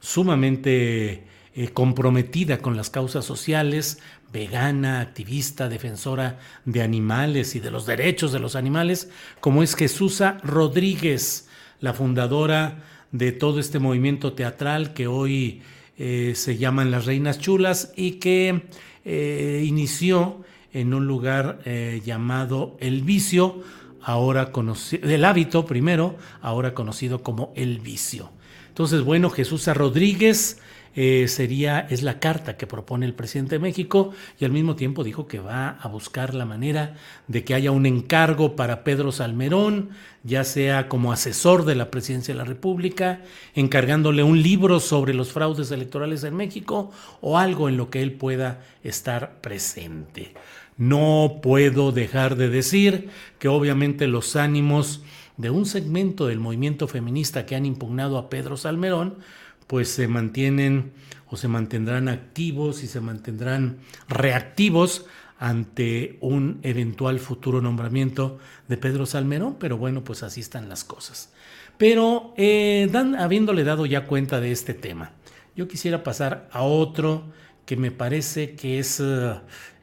sumamente 0.00 1.24
eh, 1.54 1.68
comprometida 1.72 2.58
con 2.58 2.76
las 2.76 2.90
causas 2.90 3.24
sociales, 3.24 3.98
vegana, 4.32 5.00
activista, 5.00 5.68
defensora 5.68 6.40
de 6.64 6.82
animales 6.82 7.54
y 7.54 7.60
de 7.60 7.70
los 7.70 7.86
derechos 7.86 8.32
de 8.32 8.40
los 8.40 8.56
animales, 8.56 9.10
como 9.40 9.62
es 9.62 9.76
Jesusa 9.76 10.38
Rodríguez, 10.42 11.48
la 11.80 11.92
fundadora 11.92 12.82
de 13.12 13.30
todo 13.30 13.60
este 13.60 13.78
movimiento 13.78 14.32
teatral 14.32 14.92
que 14.92 15.06
hoy 15.06 15.62
eh, 15.96 16.32
se 16.34 16.56
llaman 16.56 16.90
Las 16.90 17.06
Reinas 17.06 17.38
Chulas 17.38 17.92
y 17.96 18.12
que 18.12 18.62
inició 19.06 20.42
en 20.72 20.94
un 20.94 21.06
lugar 21.06 21.60
llamado 22.02 22.74
El 22.80 23.02
Vicio, 23.02 23.62
ahora 24.04 24.52
conocido, 24.52 25.08
del 25.08 25.24
hábito 25.24 25.66
primero, 25.66 26.16
ahora 26.42 26.74
conocido 26.74 27.22
como 27.22 27.52
el 27.56 27.80
vicio. 27.80 28.30
Entonces, 28.68 29.02
bueno, 29.02 29.30
Jesús 29.30 29.66
Rodríguez 29.68 30.60
eh, 30.96 31.26
sería, 31.26 31.80
es 31.90 32.02
la 32.02 32.20
carta 32.20 32.56
que 32.56 32.68
propone 32.68 33.04
el 33.04 33.14
presidente 33.14 33.56
de 33.56 33.58
México 33.58 34.12
y 34.38 34.44
al 34.44 34.52
mismo 34.52 34.76
tiempo 34.76 35.02
dijo 35.02 35.26
que 35.26 35.40
va 35.40 35.70
a 35.70 35.88
buscar 35.88 36.34
la 36.34 36.44
manera 36.44 36.94
de 37.26 37.42
que 37.42 37.54
haya 37.54 37.72
un 37.72 37.84
encargo 37.84 38.54
para 38.54 38.84
Pedro 38.84 39.10
Salmerón, 39.10 39.90
ya 40.22 40.44
sea 40.44 40.88
como 40.88 41.12
asesor 41.12 41.64
de 41.64 41.74
la 41.74 41.90
presidencia 41.90 42.32
de 42.32 42.38
la 42.38 42.44
República, 42.44 43.22
encargándole 43.56 44.22
un 44.22 44.40
libro 44.40 44.78
sobre 44.78 45.14
los 45.14 45.32
fraudes 45.32 45.72
electorales 45.72 46.22
en 46.22 46.36
México 46.36 46.92
o 47.20 47.38
algo 47.38 47.68
en 47.68 47.76
lo 47.76 47.90
que 47.90 48.00
él 48.00 48.12
pueda 48.12 48.62
estar 48.84 49.40
presente. 49.40 50.34
No 50.76 51.40
puedo 51.42 51.92
dejar 51.92 52.36
de 52.36 52.48
decir 52.48 53.10
que 53.38 53.48
obviamente 53.48 54.06
los 54.08 54.36
ánimos 54.36 55.02
de 55.36 55.50
un 55.50 55.66
segmento 55.66 56.26
del 56.26 56.40
movimiento 56.40 56.88
feminista 56.88 57.46
que 57.46 57.56
han 57.56 57.66
impugnado 57.66 58.18
a 58.18 58.28
Pedro 58.28 58.56
Salmerón, 58.56 59.18
pues 59.66 59.88
se 59.88 60.08
mantienen 60.08 60.92
o 61.28 61.36
se 61.36 61.48
mantendrán 61.48 62.08
activos 62.08 62.82
y 62.82 62.86
se 62.86 63.00
mantendrán 63.00 63.78
reactivos 64.08 65.06
ante 65.38 66.18
un 66.20 66.60
eventual 66.62 67.18
futuro 67.18 67.60
nombramiento 67.60 68.38
de 68.68 68.76
Pedro 68.76 69.04
Salmerón, 69.06 69.56
pero 69.58 69.76
bueno, 69.76 70.04
pues 70.04 70.22
así 70.22 70.40
están 70.40 70.68
las 70.68 70.84
cosas. 70.84 71.32
Pero 71.76 72.34
eh, 72.36 72.90
habiéndole 73.18 73.64
dado 73.64 73.84
ya 73.84 74.06
cuenta 74.06 74.40
de 74.40 74.52
este 74.52 74.74
tema, 74.74 75.12
yo 75.56 75.66
quisiera 75.66 76.02
pasar 76.02 76.48
a 76.52 76.62
otro 76.62 77.24
que 77.66 77.76
me 77.76 77.90
parece 77.90 78.54
que 78.54 78.78
es 78.78 79.00
eh, 79.00 79.34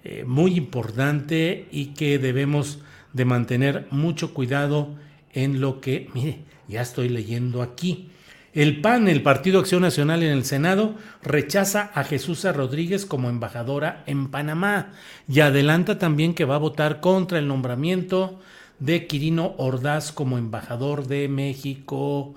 eh, 0.03 0.23
muy 0.25 0.55
importante 0.55 1.67
y 1.71 1.87
que 1.87 2.17
debemos 2.19 2.79
de 3.13 3.25
mantener 3.25 3.87
mucho 3.91 4.33
cuidado 4.33 4.95
en 5.33 5.61
lo 5.61 5.79
que, 5.81 6.09
mire, 6.13 6.39
ya 6.67 6.81
estoy 6.81 7.09
leyendo 7.09 7.61
aquí. 7.61 8.09
El 8.53 8.81
PAN, 8.81 9.07
el 9.07 9.23
Partido 9.23 9.59
Acción 9.59 9.81
Nacional 9.81 10.23
en 10.23 10.31
el 10.31 10.43
Senado, 10.43 10.95
rechaza 11.23 11.89
a 11.93 12.03
Jesús 12.03 12.43
Rodríguez 12.43 13.05
como 13.05 13.29
embajadora 13.29 14.03
en 14.07 14.27
Panamá 14.27 14.91
y 15.29 15.39
adelanta 15.39 15.97
también 15.99 16.33
que 16.33 16.43
va 16.43 16.55
a 16.55 16.59
votar 16.59 16.99
contra 16.99 17.39
el 17.39 17.47
nombramiento 17.47 18.41
de 18.79 19.07
Quirino 19.07 19.53
Ordaz 19.57 20.11
como 20.11 20.37
embajador 20.37 21.07
de 21.07 21.29
México 21.29 22.33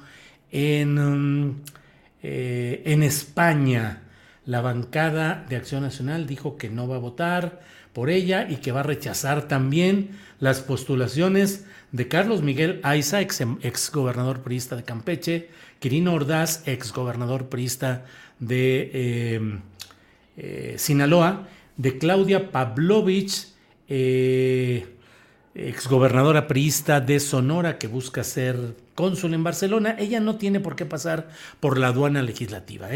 en, 0.52 1.48
mm, 1.48 1.62
eh, 2.22 2.82
en 2.84 3.02
España. 3.02 4.03
La 4.46 4.60
bancada 4.60 5.46
de 5.48 5.56
Acción 5.56 5.82
Nacional 5.82 6.26
dijo 6.26 6.56
que 6.56 6.68
no 6.68 6.86
va 6.86 6.96
a 6.96 7.00
votar 7.00 7.62
por 7.92 8.10
ella 8.10 8.46
y 8.48 8.56
que 8.56 8.72
va 8.72 8.80
a 8.80 8.84
rechazar 8.84 9.48
también 9.48 10.10
las 10.40 10.60
postulaciones 10.60 11.64
de 11.92 12.08
Carlos 12.08 12.42
Miguel 12.42 12.80
Aiza, 12.82 13.20
ex, 13.20 13.40
ex 13.62 13.92
gobernador 13.92 14.42
priista 14.42 14.76
de 14.76 14.82
Campeche, 14.82 15.48
Quirino 15.78 16.12
Ordaz, 16.12 16.66
ex 16.66 16.92
gobernador 16.92 17.48
priista 17.48 18.04
de 18.40 18.90
eh, 18.92 19.58
eh, 20.36 20.74
Sinaloa, 20.76 21.48
de 21.76 21.98
Claudia 21.98 22.50
Pavlovich, 22.50 23.48
eh, 23.88 24.93
ex 25.54 25.86
gobernadora 25.88 26.46
priista 26.46 27.00
de 27.00 27.20
Sonora, 27.20 27.78
que 27.78 27.86
busca 27.86 28.24
ser 28.24 28.76
cónsul 28.94 29.34
en 29.34 29.44
Barcelona. 29.44 29.96
Ella 29.98 30.20
no 30.20 30.36
tiene 30.36 30.60
por 30.60 30.76
qué 30.76 30.86
pasar 30.86 31.28
por 31.60 31.78
la 31.78 31.88
aduana 31.88 32.22
legislativa. 32.22 32.88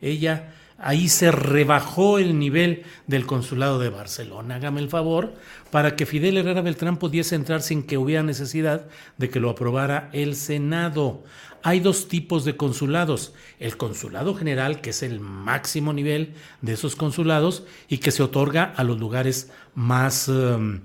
Ella 0.00 0.52
Ahí 0.78 1.08
se 1.08 1.32
rebajó 1.32 2.18
el 2.18 2.38
nivel 2.38 2.82
del 3.06 3.24
consulado 3.24 3.78
de 3.78 3.88
Barcelona. 3.88 4.56
Hágame 4.56 4.82
el 4.82 4.90
favor, 4.90 5.32
para 5.70 5.96
que 5.96 6.04
Fidel 6.04 6.36
Herrera 6.36 6.60
Beltrán 6.60 6.98
pudiese 6.98 7.34
entrar 7.34 7.62
sin 7.62 7.82
que 7.82 7.96
hubiera 7.96 8.22
necesidad 8.22 8.86
de 9.16 9.30
que 9.30 9.40
lo 9.40 9.48
aprobara 9.48 10.10
el 10.12 10.36
Senado. 10.36 11.24
Hay 11.62 11.80
dos 11.80 12.08
tipos 12.08 12.44
de 12.44 12.56
consulados. 12.56 13.32
El 13.58 13.78
consulado 13.78 14.34
general, 14.34 14.82
que 14.82 14.90
es 14.90 15.02
el 15.02 15.18
máximo 15.18 15.94
nivel 15.94 16.34
de 16.60 16.74
esos 16.74 16.94
consulados 16.94 17.64
y 17.88 17.98
que 17.98 18.10
se 18.10 18.22
otorga 18.22 18.64
a 18.76 18.84
los 18.84 18.98
lugares 18.98 19.50
más... 19.74 20.28
Um, 20.28 20.80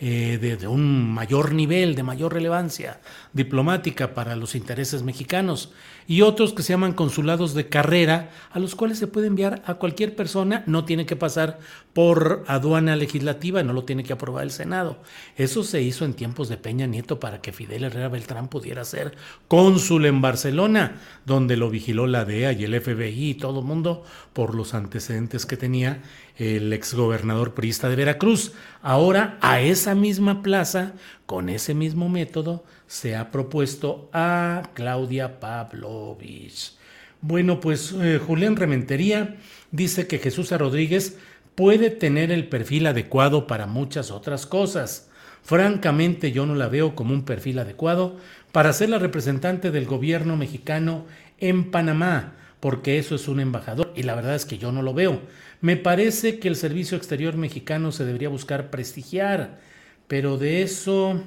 eh, 0.00 0.38
de, 0.40 0.66
un 0.66 1.14
mayor 1.14 1.52
nivel, 1.52 1.94
de 1.94 2.02
mayor 2.02 2.34
relevancia 2.34 3.00
diplomática 3.32 4.12
para 4.12 4.34
los 4.34 4.56
intereses 4.56 5.04
mexicanos 5.04 5.72
y 6.08 6.22
otros 6.22 6.52
que 6.52 6.64
se 6.64 6.72
llaman 6.72 6.94
consulados 6.94 7.54
de 7.54 7.68
carrera, 7.68 8.30
a 8.50 8.58
los 8.58 8.74
cuales 8.74 8.98
se 8.98 9.06
puede 9.06 9.28
enviar 9.28 9.62
a 9.66 9.74
cualquier 9.74 10.16
persona, 10.16 10.64
no 10.66 10.84
tiene 10.84 11.06
que 11.06 11.14
pasar 11.14 11.60
por 11.92 12.44
aduana 12.48 12.96
legislativa, 12.96 13.62
no 13.62 13.72
lo 13.72 13.84
tiene 13.84 14.02
que 14.02 14.12
aprobar 14.12 14.42
el 14.42 14.50
Senado. 14.50 14.98
Eso 15.36 15.62
se 15.62 15.80
hizo 15.80 16.04
en 16.04 16.14
tiempos 16.14 16.48
de 16.48 16.56
Peña 16.56 16.86
Nieto 16.86 17.20
para 17.20 17.40
que 17.40 17.52
Fidel 17.52 17.84
Herrera 17.84 18.08
Beltrán 18.08 18.48
pudiera 18.48 18.84
ser 18.84 19.16
cónsul 19.46 20.06
en 20.06 20.20
Barcelona, 20.20 20.96
donde 21.24 21.56
lo 21.56 21.70
vigiló 21.70 22.08
la 22.08 22.24
DEA 22.24 22.52
y 22.52 22.64
el 22.64 22.80
FBI 22.80 23.30
y 23.30 23.34
todo 23.34 23.60
el 23.60 23.66
mundo 23.66 24.02
por 24.32 24.56
los 24.56 24.74
antecedentes 24.74 25.46
que 25.46 25.56
tenía 25.56 26.02
el 26.36 26.72
exgobernador 26.72 27.54
priista 27.54 27.88
de 27.88 27.96
Veracruz. 27.96 28.52
Ahora 28.82 29.38
a 29.40 29.60
esa 29.60 29.94
misma 29.94 30.42
plaza, 30.42 30.92
con 31.26 31.48
ese 31.48 31.74
mismo 31.74 32.08
método, 32.08 32.64
se 32.86 33.16
ha 33.16 33.30
propuesto 33.30 34.08
a 34.12 34.70
Claudia 34.74 35.40
Pavlovich. 35.40 36.74
Bueno, 37.20 37.60
pues 37.60 37.92
eh, 37.92 38.20
Julián 38.24 38.56
Rementería 38.56 39.36
dice 39.70 40.06
que 40.06 40.18
Jesús 40.18 40.50
Rodríguez 40.50 41.16
puede 41.54 41.90
tener 41.90 42.30
el 42.30 42.48
perfil 42.48 42.86
adecuado 42.86 43.46
para 43.46 43.66
muchas 43.66 44.10
otras 44.10 44.46
cosas. 44.46 45.08
Francamente 45.42 46.32
yo 46.32 46.46
no 46.46 46.54
la 46.54 46.68
veo 46.68 46.94
como 46.94 47.14
un 47.14 47.24
perfil 47.24 47.58
adecuado 47.58 48.16
para 48.52 48.72
ser 48.72 48.90
la 48.90 48.98
representante 48.98 49.70
del 49.70 49.86
gobierno 49.86 50.36
mexicano 50.36 51.06
en 51.38 51.70
Panamá, 51.70 52.34
porque 52.64 52.96
eso 52.96 53.14
es 53.14 53.28
un 53.28 53.40
embajador 53.40 53.92
y 53.94 54.04
la 54.04 54.14
verdad 54.14 54.36
es 54.36 54.46
que 54.46 54.56
yo 54.56 54.72
no 54.72 54.80
lo 54.80 54.94
veo. 54.94 55.20
Me 55.60 55.76
parece 55.76 56.38
que 56.38 56.48
el 56.48 56.56
servicio 56.56 56.96
exterior 56.96 57.36
mexicano 57.36 57.92
se 57.92 58.06
debería 58.06 58.30
buscar 58.30 58.70
prestigiar, 58.70 59.60
pero 60.08 60.38
de 60.38 60.62
eso 60.62 61.22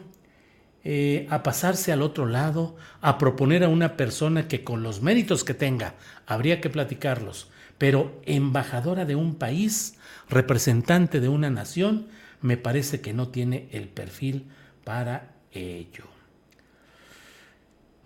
eh, 0.84 1.28
a 1.30 1.44
pasarse 1.44 1.92
al 1.92 2.02
otro 2.02 2.26
lado, 2.26 2.76
a 3.02 3.20
proponer 3.20 3.64
a 3.64 3.70
una 3.70 3.98
persona 3.98 4.48
que 4.48 4.64
con 4.64 4.82
los 4.82 5.04
méritos 5.04 5.44
que 5.44 5.54
tenga, 5.54 5.94
habría 6.26 6.60
que 6.60 6.72
platicarlos, 6.72 7.52
pero 7.78 8.20
embajadora 8.26 9.06
de 9.06 9.14
un 9.14 9.36
país, 9.36 10.00
representante 10.30 11.20
de 11.20 11.30
una 11.30 11.52
nación, 11.52 12.08
me 12.42 12.58
parece 12.58 13.00
que 13.00 13.14
no 13.14 13.28
tiene 13.28 13.68
el 13.72 13.90
perfil 13.90 14.48
para 14.84 15.36
ello. 15.52 16.17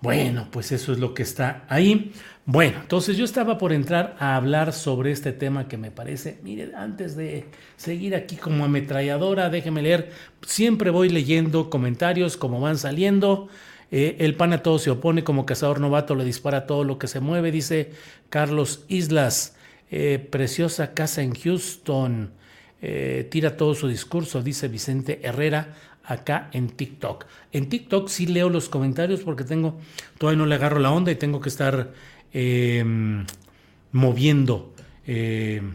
Bueno, 0.01 0.47
pues 0.51 0.71
eso 0.71 0.91
es 0.91 0.97
lo 0.97 1.13
que 1.13 1.21
está 1.21 1.63
ahí. 1.69 2.11
Bueno, 2.45 2.79
entonces 2.81 3.17
yo 3.17 3.23
estaba 3.23 3.59
por 3.59 3.71
entrar 3.71 4.15
a 4.19 4.35
hablar 4.35 4.73
sobre 4.73 5.11
este 5.11 5.31
tema 5.31 5.67
que 5.67 5.77
me 5.77 5.91
parece, 5.91 6.39
mire, 6.41 6.71
antes 6.75 7.15
de 7.15 7.45
seguir 7.77 8.15
aquí 8.15 8.35
como 8.35 8.65
ametralladora, 8.65 9.51
déjeme 9.51 9.83
leer, 9.83 10.09
siempre 10.41 10.89
voy 10.89 11.09
leyendo 11.09 11.69
comentarios 11.69 12.35
como 12.35 12.59
van 12.59 12.79
saliendo. 12.79 13.47
Eh, 13.91 14.15
el 14.19 14.35
pan 14.35 14.53
a 14.53 14.63
todo 14.63 14.79
se 14.79 14.89
opone, 14.89 15.23
como 15.23 15.45
cazador 15.45 15.79
novato 15.79 16.15
le 16.15 16.25
dispara 16.25 16.65
todo 16.65 16.83
lo 16.83 16.97
que 16.97 17.07
se 17.07 17.19
mueve, 17.19 17.51
dice 17.51 17.91
Carlos 18.29 18.85
Islas. 18.87 19.55
Eh, 19.91 20.25
preciosa 20.31 20.93
casa 20.93 21.21
en 21.21 21.35
Houston, 21.35 22.31
eh, 22.81 23.27
tira 23.29 23.55
todo 23.55 23.75
su 23.75 23.87
discurso, 23.87 24.41
dice 24.41 24.67
Vicente 24.67 25.19
Herrera 25.21 25.75
acá 26.03 26.49
en 26.53 26.69
TikTok. 26.69 27.25
En 27.51 27.69
TikTok 27.69 28.07
sí 28.09 28.25
leo 28.25 28.49
los 28.49 28.69
comentarios 28.69 29.21
porque 29.21 29.43
tengo, 29.43 29.79
todavía 30.17 30.37
no 30.37 30.45
le 30.45 30.55
agarro 30.55 30.79
la 30.79 30.91
onda 30.91 31.11
y 31.11 31.15
tengo 31.15 31.41
que 31.41 31.49
estar 31.49 31.91
em, 32.33 33.25
moviendo, 33.91 34.73
em, 35.05 35.73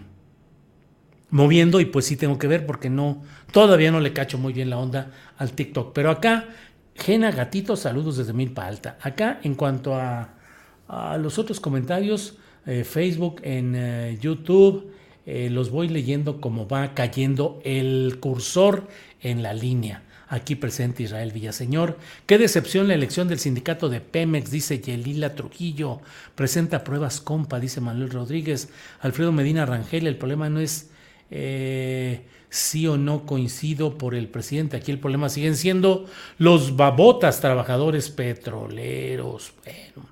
moviendo 1.31 1.81
y 1.81 1.87
pues 1.87 2.07
sí 2.07 2.17
tengo 2.17 2.39
que 2.39 2.47
ver 2.47 2.67
porque 2.67 2.91
no, 2.91 3.23
todavía 3.53 3.91
no 3.91 4.01
le 4.01 4.13
cacho 4.13 4.39
muy 4.39 4.53
bien 4.53 4.71
la 4.71 4.79
onda 4.79 5.13
al 5.39 5.53
TikTok. 5.53 5.93
Pero 5.93 6.11
acá, 6.11 6.49
Gena 6.95 7.31
Gatito, 7.31 7.77
saludos 7.77 8.17
desde 8.17 8.33
Milpa 8.33 8.67
Alta. 8.67 8.99
Acá 9.01 9.41
en 9.43 9.55
cuanto 9.55 9.95
a, 9.95 10.33
los 11.19 11.39
otros 11.39 11.59
comentarios, 11.59 12.39
eh, 12.65 12.85
Facebook, 12.85 13.41
en 13.43 13.75
eh, 13.77 14.19
YouTube. 14.21 14.93
Eh, 15.27 15.51
los 15.51 15.71
voy 15.71 15.89
leyendo 15.89 16.41
como 16.41 16.69
va 16.69 16.95
cayendo 16.95 17.61
el 17.65 18.19
cursor 18.21 18.87
en 19.21 19.43
la 19.43 19.53
línea. 19.53 20.05
Aquí 20.29 20.57
presente 20.57 21.05
Israel 21.05 21.33
Villaseñor. 21.33 21.99
Qué 22.27 22.39
decepción 22.39 22.89
la 22.89 22.95
elección 22.95 23.29
del 23.29 23.39
sindicato 23.39 23.89
de 23.89 24.01
Pemex, 24.01 24.51
dice 24.51 24.81
Yelila 24.81 25.35
Trujillo. 25.35 26.01
Presenta 26.35 26.83
pruebas 26.83 27.21
compa, 27.21 27.61
dice 27.61 27.81
Manuel 27.81 28.11
Rodríguez. 28.11 28.69
Alfredo 29.01 29.31
Medina 29.33 29.67
Rangel, 29.67 30.07
el 30.07 30.17
problema 30.17 30.51
no 30.51 30.61
es 30.61 30.91
sí 32.49 32.87
o 32.87 32.97
no 32.97 33.27
coincido 33.27 33.99
por 33.99 34.15
el 34.15 34.29
presidente. 34.29 34.77
Aquí 34.77 34.91
el 34.91 34.99
problema 34.99 35.29
siguen 35.29 35.57
siendo 35.57 36.07
los 36.39 36.77
babotas 36.77 37.41
trabajadores 37.41 38.11
petroleros. 38.11 39.53
Bueno, 39.65 40.09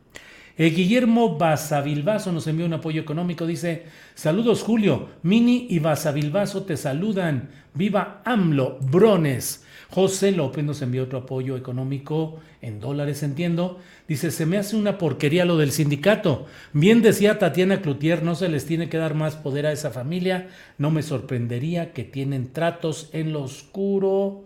eh, 0.57 0.71
Guillermo 0.71 1.37
Basavilbaso 1.37 2.31
nos 2.31 2.47
envió 2.47 2.67
un 2.67 2.75
apoyo 2.75 3.01
económico. 3.01 3.47
Dice: 3.47 3.87
Saludos, 4.15 4.63
Julio. 4.63 5.09
Mini 5.23 5.67
y 5.71 5.79
Basavilbaso 5.81 6.63
te 6.63 6.77
saludan. 6.77 7.51
Viva 7.75 8.23
AMLO, 8.25 8.79
Brones. 8.81 9.64
José 9.95 10.33
López 10.33 10.65
nos 10.65 10.83
envió 10.83 11.05
otro 11.05 11.21
apoyo 11.21 11.57
económico 11.57 12.41
en 12.61 12.81
dólares, 12.81 13.23
entiendo. 13.23 13.79
Dice: 14.09 14.33
Se 14.33 14.45
me 14.45 14.59
hace 14.59 14.75
una 14.75 14.99
porquería 14.99 15.45
lo 15.45 15.57
del 15.57 15.71
sindicato. 15.71 16.47
Bien 16.73 17.01
decía 17.01 17.39
Tatiana 17.39 17.81
Cloutier: 17.81 18.25
no 18.25 18.35
se 18.35 18.49
les 18.49 18.67
tiene 18.67 18.89
que 18.89 18.97
dar 18.97 19.15
más 19.15 19.37
poder 19.37 19.67
a 19.67 19.73
esa 19.73 19.93
familia. 19.93 20.49
No 20.79 20.91
me 20.91 21.05
sorprendería 21.05 21.93
que 21.93 22.03
tienen 22.03 22.53
tratos 22.53 23.09
en 23.13 23.33
lo 23.33 23.45
oscuro. 23.45 24.43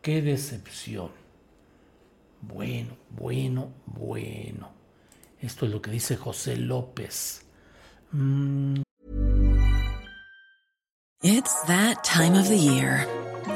Qué 0.00 0.22
decepción. 0.22 1.10
Bueno, 2.40 2.90
bueno, 3.10 3.72
bueno. 3.84 4.70
Esto 5.40 5.66
es 5.66 5.72
lo 5.72 5.82
que 5.82 5.90
dice 5.90 6.16
José 6.16 6.56
López. 6.56 7.44
Mm. 8.12 8.82
It's 11.20 11.62
that 11.66 12.04
time 12.04 12.38
of 12.38 12.48
the 12.48 12.56
year. 12.56 13.17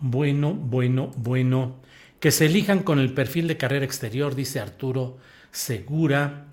Bueno, 0.00 0.54
bueno, 0.54 1.10
bueno. 1.16 1.76
Que 2.20 2.30
se 2.30 2.46
elijan 2.46 2.82
con 2.82 2.98
el 2.98 3.14
perfil 3.14 3.48
de 3.48 3.56
carrera 3.56 3.84
exterior, 3.84 4.34
dice 4.34 4.60
Arturo 4.60 5.18
Segura. 5.52 6.46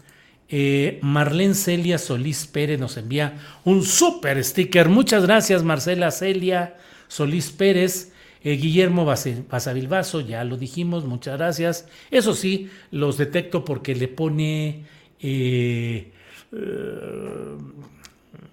Eh, 0.50 1.00
Marlene 1.02 1.56
Celia 1.56 1.98
Solís 1.98 2.48
Pérez 2.48 2.80
nos 2.80 2.96
envía 2.96 3.38
un 3.66 3.84
super 3.84 4.42
sticker. 4.44 4.88
Muchas 4.88 5.24
gracias, 5.24 5.64
Marcela 5.64 6.12
Celia 6.12 6.78
Solís 7.08 7.52
Pérez. 7.52 8.14
Eh, 8.44 8.56
Guillermo 8.56 9.04
Basavilbaso, 9.06 10.22
ya 10.22 10.44
lo 10.44 10.58
dijimos, 10.58 11.06
muchas 11.06 11.38
gracias. 11.38 11.88
Eso 12.12 12.34
sí, 12.34 12.70
los 12.92 13.18
detecto 13.18 13.66
porque 13.66 13.96
le 13.96 14.08
pone 14.08 14.86
eh, 15.20 16.12
eh, 16.52 17.58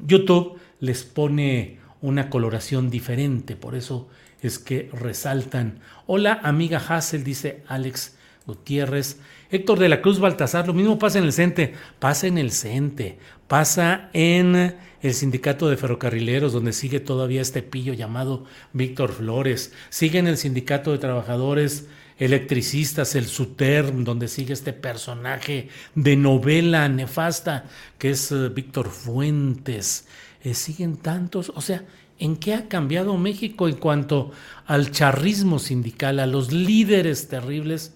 YouTube, 0.05 0.59
les 0.81 1.05
pone 1.05 1.79
una 2.01 2.29
coloración 2.29 2.91
diferente, 2.91 3.57
por 3.57 3.75
eso 3.75 4.09
es 4.45 4.59
que 4.59 4.91
resaltan. 4.93 5.81
Hola, 6.07 6.39
amiga 6.43 6.79
Hassel, 6.79 7.25
dice 7.25 7.63
Alex 7.67 8.15
Gutiérrez. 8.47 9.19
Héctor 9.51 9.79
de 9.79 9.89
la 9.89 10.03
Cruz 10.03 10.21
Baltasar, 10.21 10.67
lo 10.67 10.75
mismo 10.75 10.99
pasa 10.99 11.19
en 11.19 11.25
el 11.25 11.33
CENTE, 11.33 11.75
pasa 11.99 12.27
en 12.27 12.37
el 12.37 12.53
CENTE, 12.53 13.19
pasa 13.49 14.11
en 14.13 14.77
el 15.01 15.15
sindicato 15.15 15.69
de 15.71 15.79
ferrocarrileros, 15.79 16.53
donde 16.53 16.75
sigue 16.75 17.01
todavía 17.01 17.41
este 17.41 17.63
pillo 17.63 17.95
llamado 17.95 18.45
Víctor 18.75 19.13
Flores, 19.13 19.73
sigue 19.89 20.19
en 20.19 20.27
el 20.27 20.37
sindicato 20.37 20.93
de 20.93 20.99
trabajadores 20.99 21.87
electricistas, 22.19 23.15
el 23.15 23.27
SUTERM, 23.27 24.05
donde 24.05 24.29
sigue 24.29 24.53
este 24.53 24.73
personaje 24.75 25.69
de 25.95 26.17
novela 26.17 26.89
nefasta 26.89 27.65
que 27.99 28.11
es 28.11 28.31
eh, 28.31 28.51
Víctor 28.51 28.91
Fuentes, 28.91 30.07
eh, 30.43 30.53
siguen 30.55 30.97
tantos, 30.99 31.51
o 31.55 31.61
sea, 31.63 31.85
¿En 32.19 32.37
qué 32.37 32.55
ha 32.55 32.69
cambiado 32.69 33.17
México 33.17 33.69
en 33.69 33.77
cuanto 33.77 34.31
al 34.67 34.91
charrismo 34.91 35.59
sindical, 35.59 36.21
a 36.21 36.27
los 36.27 36.53
líderes 36.53 37.29
terribles? 37.29 37.95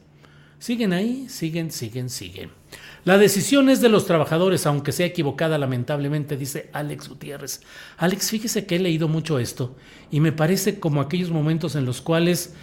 Siguen 0.58 0.92
ahí, 0.92 1.28
siguen, 1.28 1.70
siguen, 1.70 2.10
siguen. 2.10 2.50
La 3.04 3.16
decisión 3.16 3.70
es 3.70 3.80
de 3.80 3.88
los 3.88 4.06
trabajadores, 4.06 4.66
aunque 4.66 4.92
sea 4.92 5.06
equivocada 5.06 5.56
lamentablemente, 5.56 6.36
dice 6.36 6.68
Alex 6.72 7.08
Gutiérrez. 7.08 7.62
Alex, 7.96 8.30
fíjese 8.30 8.66
que 8.66 8.76
he 8.76 8.80
leído 8.80 9.06
mucho 9.06 9.38
esto 9.38 9.76
y 10.10 10.20
me 10.20 10.32
parece 10.32 10.80
como 10.80 11.00
aquellos 11.00 11.30
momentos 11.30 11.76
en 11.76 11.84
los 11.84 12.00
cuales 12.00 12.54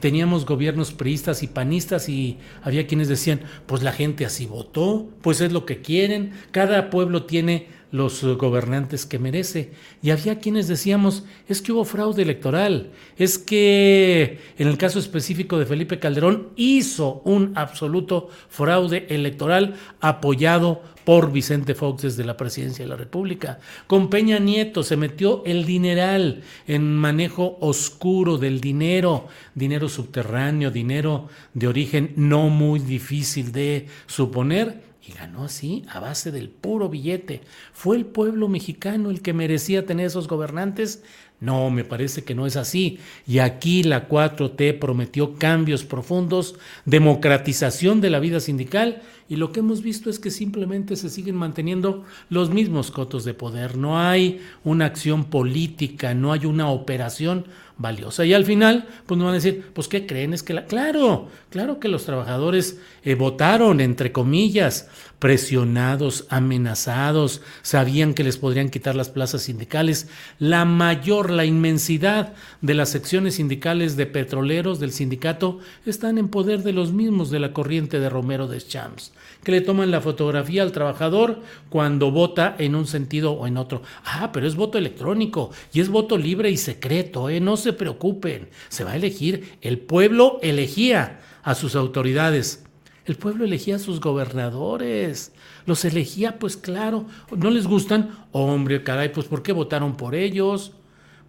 teníamos 0.00 0.46
gobiernos 0.46 0.92
priistas 0.92 1.42
y 1.42 1.46
panistas 1.46 2.08
y 2.08 2.38
había 2.62 2.86
quienes 2.86 3.08
decían, 3.08 3.42
pues 3.66 3.82
la 3.82 3.92
gente 3.92 4.24
así 4.24 4.46
votó, 4.46 5.08
pues 5.20 5.40
es 5.40 5.52
lo 5.52 5.66
que 5.66 5.82
quieren, 5.82 6.32
cada 6.50 6.88
pueblo 6.90 7.24
tiene 7.24 7.68
los 7.92 8.24
gobernantes 8.24 9.06
que 9.06 9.18
merece. 9.18 9.70
Y 10.02 10.10
había 10.10 10.40
quienes 10.40 10.66
decíamos, 10.66 11.24
es 11.48 11.62
que 11.62 11.72
hubo 11.72 11.84
fraude 11.84 12.22
electoral, 12.22 12.90
es 13.16 13.38
que 13.38 14.40
en 14.58 14.66
el 14.66 14.78
caso 14.78 14.98
específico 14.98 15.58
de 15.58 15.66
Felipe 15.66 16.00
Calderón 16.00 16.48
hizo 16.56 17.22
un 17.24 17.52
absoluto 17.54 18.28
fraude 18.48 19.06
electoral 19.10 19.74
apoyado 20.00 20.82
por 21.04 21.32
Vicente 21.32 21.74
Fox 21.74 22.02
desde 22.02 22.24
la 22.24 22.36
presidencia 22.36 22.84
de 22.84 22.88
la 22.88 22.96
República. 22.96 23.58
Con 23.86 24.08
Peña 24.08 24.38
Nieto 24.38 24.82
se 24.82 24.96
metió 24.96 25.42
el 25.44 25.66
dineral 25.66 26.42
en 26.66 26.96
manejo 26.96 27.58
oscuro 27.60 28.38
del 28.38 28.60
dinero, 28.60 29.26
dinero 29.54 29.88
subterráneo, 29.88 30.70
dinero 30.70 31.28
de 31.54 31.66
origen 31.66 32.12
no 32.16 32.48
muy 32.48 32.78
difícil 32.78 33.52
de 33.52 33.86
suponer 34.06 34.91
Y 35.04 35.12
ganó 35.12 35.44
así, 35.44 35.84
a 35.88 35.98
base 35.98 36.30
del 36.30 36.48
puro 36.48 36.88
billete. 36.88 37.40
¿Fue 37.72 37.96
el 37.96 38.06
pueblo 38.06 38.48
mexicano 38.48 39.10
el 39.10 39.20
que 39.20 39.32
merecía 39.32 39.84
tener 39.84 40.06
esos 40.06 40.28
gobernantes? 40.28 41.02
No, 41.40 41.70
me 41.70 41.82
parece 41.82 42.22
que 42.22 42.36
no 42.36 42.46
es 42.46 42.54
así. 42.54 43.00
Y 43.26 43.40
aquí 43.40 43.82
la 43.82 44.08
4T 44.08 44.78
prometió 44.78 45.34
cambios 45.34 45.82
profundos, 45.82 46.54
democratización 46.84 48.00
de 48.00 48.10
la 48.10 48.20
vida 48.20 48.38
sindical 48.38 49.02
y 49.28 49.36
lo 49.36 49.50
que 49.50 49.58
hemos 49.58 49.82
visto 49.82 50.08
es 50.08 50.20
que 50.20 50.30
simplemente 50.30 50.94
se 50.94 51.10
siguen 51.10 51.34
manteniendo 51.34 52.04
los 52.28 52.50
mismos 52.50 52.92
cotos 52.92 53.24
de 53.24 53.34
poder. 53.34 53.76
No 53.76 53.98
hay 53.98 54.40
una 54.62 54.84
acción 54.84 55.24
política, 55.24 56.14
no 56.14 56.32
hay 56.32 56.46
una 56.46 56.68
operación 56.68 57.46
valiosa. 57.82 58.24
Y 58.24 58.32
al 58.32 58.46
final, 58.46 58.86
pues 59.06 59.18
nos 59.18 59.26
van 59.26 59.32
a 59.32 59.36
decir, 59.36 59.64
pues 59.74 59.88
¿qué 59.88 60.06
creen? 60.06 60.32
Es 60.32 60.42
que 60.42 60.54
la... 60.54 60.64
Claro, 60.64 61.28
claro 61.50 61.78
que 61.78 61.88
los 61.88 62.04
trabajadores 62.04 62.78
eh, 63.04 63.14
votaron, 63.14 63.80
entre 63.80 64.12
comillas, 64.12 64.88
presionados, 65.22 66.26
amenazados, 66.30 67.42
sabían 67.62 68.12
que 68.12 68.24
les 68.24 68.38
podrían 68.38 68.70
quitar 68.70 68.96
las 68.96 69.08
plazas 69.08 69.42
sindicales. 69.42 70.08
La 70.40 70.64
mayor, 70.64 71.30
la 71.30 71.44
inmensidad 71.44 72.32
de 72.60 72.74
las 72.74 72.88
secciones 72.88 73.36
sindicales 73.36 73.96
de 73.96 74.06
petroleros 74.06 74.80
del 74.80 74.90
sindicato 74.90 75.60
están 75.86 76.18
en 76.18 76.26
poder 76.26 76.64
de 76.64 76.72
los 76.72 76.90
mismos 76.90 77.30
de 77.30 77.38
la 77.38 77.52
corriente 77.52 78.00
de 78.00 78.10
Romero 78.10 78.48
de 78.48 78.60
Champs, 78.60 79.12
que 79.44 79.52
le 79.52 79.60
toman 79.60 79.92
la 79.92 80.00
fotografía 80.00 80.64
al 80.64 80.72
trabajador 80.72 81.40
cuando 81.68 82.10
vota 82.10 82.56
en 82.58 82.74
un 82.74 82.88
sentido 82.88 83.30
o 83.30 83.46
en 83.46 83.58
otro. 83.58 83.82
Ah, 84.04 84.30
pero 84.32 84.48
es 84.48 84.56
voto 84.56 84.76
electrónico 84.76 85.52
y 85.72 85.78
es 85.82 85.88
voto 85.88 86.18
libre 86.18 86.50
y 86.50 86.56
secreto, 86.56 87.28
¿eh? 87.28 87.38
no 87.38 87.56
se 87.56 87.72
preocupen, 87.72 88.48
se 88.68 88.82
va 88.82 88.90
a 88.90 88.96
elegir. 88.96 89.56
El 89.60 89.78
pueblo 89.78 90.40
elegía 90.42 91.20
a 91.44 91.54
sus 91.54 91.76
autoridades. 91.76 92.64
El 93.04 93.16
pueblo 93.16 93.44
elegía 93.44 93.76
a 93.76 93.80
sus 93.80 94.00
gobernadores. 94.00 95.32
Los 95.66 95.84
elegía, 95.84 96.38
pues 96.38 96.56
claro. 96.56 97.06
¿No 97.36 97.50
les 97.50 97.66
gustan? 97.66 98.26
Hombre, 98.30 98.84
caray, 98.84 99.12
pues 99.12 99.26
¿por 99.26 99.42
qué 99.42 99.52
votaron 99.52 99.96
por 99.96 100.14
ellos? 100.14 100.72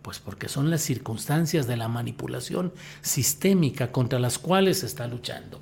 Pues 0.02 0.20
porque 0.20 0.50
son 0.50 0.70
las 0.70 0.82
circunstancias 0.82 1.66
de 1.66 1.78
la 1.78 1.88
manipulación 1.88 2.74
sistémica 3.02 3.92
contra 3.92 4.20
las 4.20 4.38
cuales 4.38 4.80
se 4.80 4.86
está 4.86 5.08
luchando. 5.08 5.60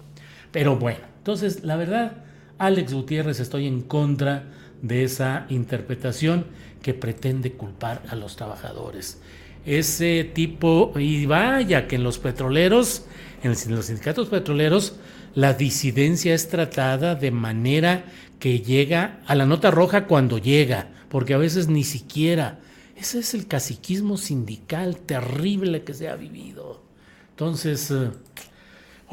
Pero 0.51 0.75
bueno, 0.75 0.99
entonces 1.17 1.63
la 1.63 1.77
verdad, 1.77 2.23
Alex 2.57 2.93
Gutiérrez 2.93 3.39
estoy 3.39 3.67
en 3.67 3.81
contra 3.81 4.45
de 4.81 5.03
esa 5.03 5.45
interpretación 5.49 6.45
que 6.81 6.93
pretende 6.93 7.53
culpar 7.53 8.01
a 8.09 8.15
los 8.15 8.35
trabajadores. 8.35 9.21
Ese 9.65 10.23
tipo, 10.23 10.91
y 10.97 11.27
vaya 11.27 11.87
que 11.87 11.95
en 11.95 12.03
los 12.03 12.17
petroleros, 12.17 13.05
en 13.43 13.51
los 13.51 13.85
sindicatos 13.85 14.27
petroleros, 14.27 14.95
la 15.33 15.53
disidencia 15.53 16.33
es 16.33 16.49
tratada 16.49 17.15
de 17.15 17.31
manera 17.31 18.05
que 18.39 18.59
llega 18.59 19.19
a 19.27 19.35
la 19.35 19.45
nota 19.45 19.71
roja 19.71 20.05
cuando 20.07 20.37
llega, 20.37 20.89
porque 21.09 21.33
a 21.33 21.37
veces 21.37 21.67
ni 21.67 21.83
siquiera. 21.83 22.59
Ese 22.95 23.19
es 23.19 23.33
el 23.33 23.47
caciquismo 23.47 24.17
sindical 24.17 24.97
terrible 24.97 25.83
que 25.83 25.93
se 25.93 26.09
ha 26.09 26.15
vivido. 26.15 26.81
Entonces, 27.31 27.89
eh, 27.91 28.11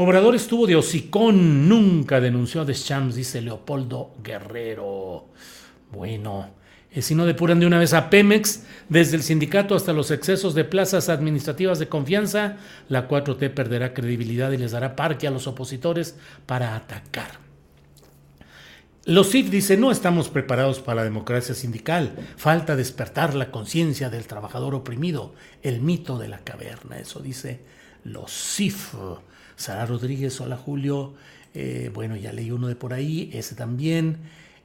Obrador 0.00 0.36
estuvo 0.36 0.66
de 0.68 0.76
hocicón, 0.76 1.68
nunca 1.68 2.20
denunció 2.20 2.60
a 2.60 2.64
Deschamps, 2.64 3.16
dice 3.16 3.42
Leopoldo 3.42 4.12
Guerrero. 4.22 5.26
Bueno, 5.90 6.50
eh, 6.90 7.02
si 7.02 7.14
no 7.14 7.26
depuran 7.26 7.60
de 7.60 7.66
una 7.66 7.78
vez 7.78 7.92
a 7.92 8.08
Pemex, 8.10 8.62
desde 8.88 9.16
el 9.16 9.22
sindicato 9.22 9.74
hasta 9.74 9.92
los 9.92 10.10
excesos 10.10 10.54
de 10.54 10.64
plazas 10.64 11.08
administrativas 11.08 11.78
de 11.78 11.88
confianza, 11.88 12.56
la 12.88 13.08
4T 13.08 13.52
perderá 13.52 13.92
credibilidad 13.92 14.52
y 14.52 14.56
les 14.56 14.72
dará 14.72 14.96
parque 14.96 15.26
a 15.26 15.30
los 15.30 15.46
opositores 15.46 16.16
para 16.46 16.74
atacar. 16.76 17.48
Los 19.04 19.30
CIF 19.30 19.48
dice 19.48 19.78
no 19.78 19.90
estamos 19.90 20.28
preparados 20.28 20.80
para 20.80 20.96
la 20.96 21.04
democracia 21.04 21.54
sindical, 21.54 22.12
falta 22.36 22.76
despertar 22.76 23.34
la 23.34 23.50
conciencia 23.50 24.10
del 24.10 24.26
trabajador 24.26 24.74
oprimido, 24.74 25.34
el 25.62 25.80
mito 25.80 26.18
de 26.18 26.28
la 26.28 26.40
caverna, 26.40 26.98
eso 26.98 27.20
dice 27.20 27.60
los 28.04 28.30
CIF. 28.30 28.94
Sara 29.56 29.86
Rodríguez, 29.86 30.40
hola 30.40 30.56
Julio, 30.56 31.14
eh, 31.54 31.90
bueno 31.92 32.16
ya 32.16 32.32
leí 32.32 32.50
uno 32.50 32.68
de 32.68 32.76
por 32.76 32.92
ahí, 32.92 33.30
ese 33.32 33.54
también. 33.54 34.18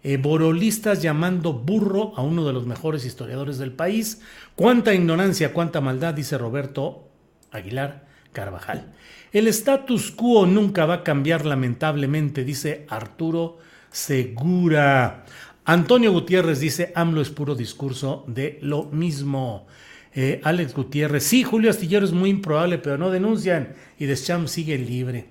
Eh, 0.06 0.18
borolistas 0.18 1.02
llamando 1.02 1.54
burro 1.54 2.12
a 2.18 2.22
uno 2.22 2.46
de 2.46 2.52
los 2.52 2.66
mejores 2.66 3.06
historiadores 3.06 3.58
del 3.58 3.72
país. 3.72 4.22
Cuánta 4.54 4.94
ignorancia, 4.94 5.54
cuánta 5.54 5.80
maldad, 5.80 6.14
dice 6.14 6.38
Roberto 6.38 7.08
Aguilar 7.52 8.06
Carvajal. 8.34 8.92
El 9.32 9.48
status 9.48 10.12
quo 10.12 10.46
nunca 10.46 10.86
va 10.86 10.96
a 10.96 11.04
cambiar 11.04 11.46
lamentablemente, 11.46 12.44
dice 12.44 12.86
Arturo 12.90 13.60
Segura. 13.92 15.24
Antonio 15.66 16.12
Gutiérrez 16.12 16.60
dice, 16.60 16.92
AMLO 16.96 17.22
es 17.22 17.30
puro 17.30 17.56
discurso 17.56 18.26
de 18.28 18.60
lo 18.62 18.84
mismo. 18.86 19.68
Eh, 20.14 20.42
Alex 20.44 20.74
Gutiérrez, 20.74 21.24
sí, 21.24 21.44
Julio 21.44 21.70
Astillero 21.70 22.06
es 22.06 22.12
muy 22.12 22.30
improbable, 22.30 22.78
pero 22.78 22.98
no 22.98 23.10
denuncian. 23.10 23.74
Y 23.98 24.06
Deschamps 24.06 24.52
sigue 24.52 24.78
libre. 24.78 25.28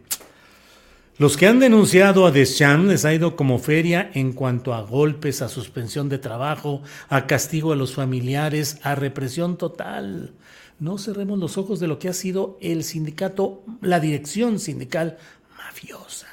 Los 1.18 1.37
que 1.37 1.46
han 1.46 1.61
denunciado 1.61 2.25
a 2.25 2.31
Deschamps 2.31 2.88
les 2.88 3.05
ha 3.05 3.12
ido 3.12 3.37
como 3.37 3.59
feria 3.59 4.11
en 4.14 4.33
cuanto 4.33 4.72
a 4.72 4.81
golpes, 4.81 5.42
a 5.42 5.51
suspensión 5.51 6.09
de 6.09 6.16
trabajo, 6.16 6.83
a 7.11 7.27
castigo 7.27 7.72
a 7.72 7.77
los 7.77 7.94
familiares, 7.94 8.79
a 8.83 8.94
represión 8.94 9.59
total. 9.59 10.33
No 10.81 10.96
cerremos 10.96 11.38
los 11.38 11.59
ojos 11.59 11.81
de 11.81 11.87
lo 11.87 11.98
que 11.98 12.09
ha 12.09 12.14
sido 12.14 12.57
el 12.62 12.83
sindicato, 12.83 13.62
la 13.83 14.01
dirección 14.01 14.59
sindical 14.59 15.18
mafiosa. 15.55 16.29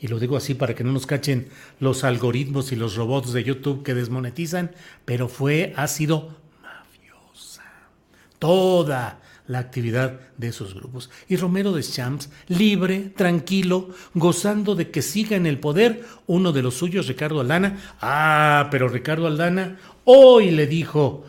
Y 0.00 0.08
lo 0.08 0.18
digo 0.18 0.36
así 0.36 0.54
para 0.54 0.74
que 0.74 0.82
no 0.82 0.92
nos 0.92 1.06
cachen 1.06 1.48
los 1.78 2.02
algoritmos 2.02 2.72
y 2.72 2.76
los 2.76 2.96
robots 2.96 3.32
de 3.32 3.44
YouTube 3.44 3.84
que 3.84 3.94
desmonetizan, 3.94 4.72
pero 5.04 5.28
fue, 5.28 5.72
ha 5.76 5.86
sido 5.86 6.36
mafiosa. 6.60 7.62
Toda 8.40 9.20
la 9.46 9.58
actividad 9.58 10.20
de 10.38 10.48
esos 10.48 10.74
grupos. 10.74 11.10
Y 11.28 11.36
Romero 11.36 11.72
de 11.72 11.82
Champs, 11.82 12.30
libre, 12.48 13.12
tranquilo, 13.16 13.90
gozando 14.14 14.74
de 14.74 14.90
que 14.90 15.02
siga 15.02 15.36
en 15.36 15.46
el 15.46 15.58
poder 15.58 16.04
uno 16.26 16.52
de 16.52 16.62
los 16.62 16.74
suyos, 16.74 17.06
Ricardo 17.06 17.40
Aldana. 17.40 17.78
Ah, 18.00 18.68
pero 18.70 18.88
Ricardo 18.88 19.26
Aldana 19.26 19.78
hoy 20.04 20.50
le 20.50 20.66
dijo 20.66 21.24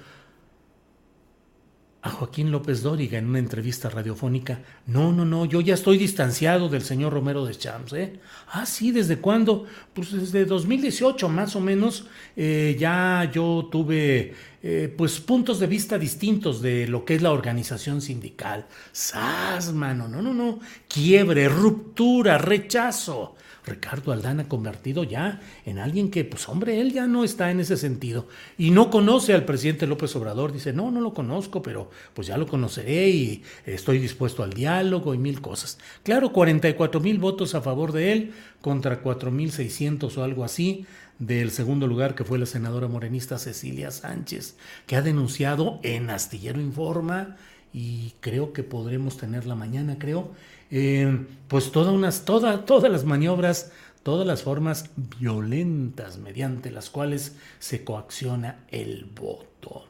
a 2.06 2.12
Joaquín 2.12 2.52
López 2.52 2.84
Dóriga 2.84 3.18
en 3.18 3.26
una 3.26 3.40
entrevista 3.40 3.90
radiofónica, 3.90 4.60
no, 4.86 5.12
no, 5.12 5.26
no, 5.26 5.46
yo 5.46 5.60
ya 5.60 5.74
estoy 5.74 5.98
distanciado 5.98 6.70
del 6.70 6.84
señor 6.84 7.12
Romero 7.12 7.44
de 7.46 7.56
Champs, 7.56 7.94
¿eh? 7.94 8.20
Ah, 8.52 8.68
sí, 8.68 8.92
¿desde 8.92 9.18
cuándo? 9.18 9.66
Pues 9.92 10.12
desde 10.12 10.46
2018 10.46 11.28
más 11.30 11.56
o 11.56 11.62
menos, 11.62 12.06
eh, 12.38 12.78
ya 12.80 13.32
yo 13.34 13.70
tuve 13.72 14.36
eh, 14.62 14.94
pues 14.96 15.20
puntos 15.20 15.60
de 15.60 15.66
vista 15.66 15.98
distintos 15.98 16.62
de 16.62 16.88
lo 16.88 17.04
que 17.06 17.16
es 17.16 17.24
la 17.24 17.32
organización 17.32 18.04
sindical. 18.04 18.68
¡Sas, 18.92 19.74
mano! 19.74 20.08
No, 20.08 20.22
no, 20.22 20.32
no, 20.32 20.60
quiebre, 20.88 21.50
ruptura, 21.50 22.38
rechazo. 22.38 23.36
Ricardo 23.66 24.12
Aldana 24.12 24.48
convertido 24.48 25.04
ya 25.04 25.42
en 25.66 25.80
alguien 25.80 26.12
que, 26.12 26.24
pues 26.24 26.48
hombre, 26.48 26.82
él 26.82 26.94
ya 26.94 27.08
no 27.08 27.24
está 27.24 27.52
en 27.52 27.60
ese 27.60 27.78
sentido 27.78 28.28
y 28.58 28.72
no 28.72 28.90
conoce 28.90 29.34
al 29.34 29.46
presidente 29.46 29.88
López 29.88 30.16
Obrador. 30.16 30.52
Dice, 30.52 30.74
no, 30.74 30.92
no 30.92 31.02
lo 31.02 31.14
conozco, 31.14 31.62
pero 31.62 31.90
pues 32.14 32.28
ya 32.28 32.38
lo 32.38 32.48
conoceré 32.48 33.10
y 33.10 33.44
estoy 33.66 34.00
dispuesto 34.00 34.44
al 34.44 34.54
diálogo 34.54 35.14
y 35.14 35.18
mil 35.18 35.42
cosas. 35.42 35.78
Claro, 36.04 36.32
44 36.32 37.00
mil 37.00 37.20
votos 37.20 37.56
a 37.56 37.62
favor 37.62 37.92
de 37.92 38.12
él 38.12 38.34
contra 38.62 39.02
4 39.02 39.32
mil 39.32 39.52
600 39.52 40.18
o 40.18 40.24
algo 40.24 40.44
así 40.44 40.86
del 41.20 41.52
segundo 41.52 41.88
lugar 41.88 42.16
que 42.16 42.24
fue 42.24 42.38
la 42.38 42.46
senadora 42.46 42.88
morenista 42.88 43.38
Cecilia 43.38 43.92
Sánchez, 43.92 44.58
que 44.86 44.96
ha 44.96 45.02
denunciado 45.02 45.80
en 45.84 46.10
Astillero 46.10 46.60
Informa 46.60 47.38
y 47.74 48.14
creo 48.22 48.54
que 48.54 48.64
podremos 48.64 49.18
tenerla 49.18 49.56
mañana, 49.56 49.98
creo, 50.00 50.32
eh, 50.78 51.26
pues 51.48 51.72
todas 51.72 51.94
unas, 51.94 52.26
toda, 52.26 52.66
todas 52.66 52.92
las 52.92 53.06
maniobras, 53.06 53.72
todas 54.04 54.28
las 54.28 54.44
formas 54.44 54.90
violentas 55.18 56.18
mediante 56.18 56.70
las 56.70 56.90
cuales 56.90 57.38
se 57.60 57.86
coacciona 57.86 58.66
el 58.68 59.06
voto. 59.06 59.86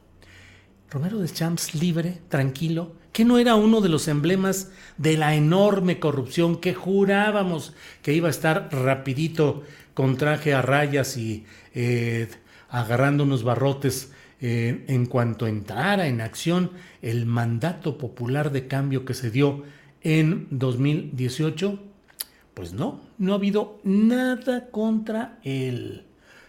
Romero 0.91 1.17
de 1.17 1.27
Champs 1.27 1.73
libre, 1.73 2.21
tranquilo, 2.29 2.91
que 3.11 3.25
no 3.25 3.39
era 3.39 3.55
uno 3.55 3.81
de 3.81 3.89
los 3.89 4.07
emblemas 4.07 4.69
de 4.99 5.17
la 5.17 5.33
enorme 5.33 5.99
corrupción 5.99 6.57
que 6.57 6.75
jurábamos 6.75 7.73
que 8.03 8.13
iba 8.13 8.27
a 8.27 8.31
estar 8.31 8.69
rapidito 8.71 9.63
con 9.95 10.17
traje 10.17 10.53
a 10.53 10.61
rayas 10.61 11.17
y 11.17 11.45
eh, 11.73 12.29
agarrando 12.69 13.23
unos 13.23 13.41
barrotes 13.41 14.11
eh, 14.39 14.85
en 14.87 15.07
cuanto 15.07 15.47
entrara 15.47 16.05
en 16.05 16.21
acción 16.21 16.69
el 17.01 17.25
mandato 17.25 17.97
popular 17.97 18.51
de 18.51 18.67
cambio 18.67 19.03
que 19.03 19.15
se 19.15 19.31
dio 19.31 19.63
en 20.05 20.47
2018, 20.51 21.79
pues 22.53 22.73
no, 22.73 23.01
no 23.17 23.33
ha 23.33 23.35
habido 23.35 23.79
nada 23.83 24.69
contra 24.69 25.39
él. 25.43 26.03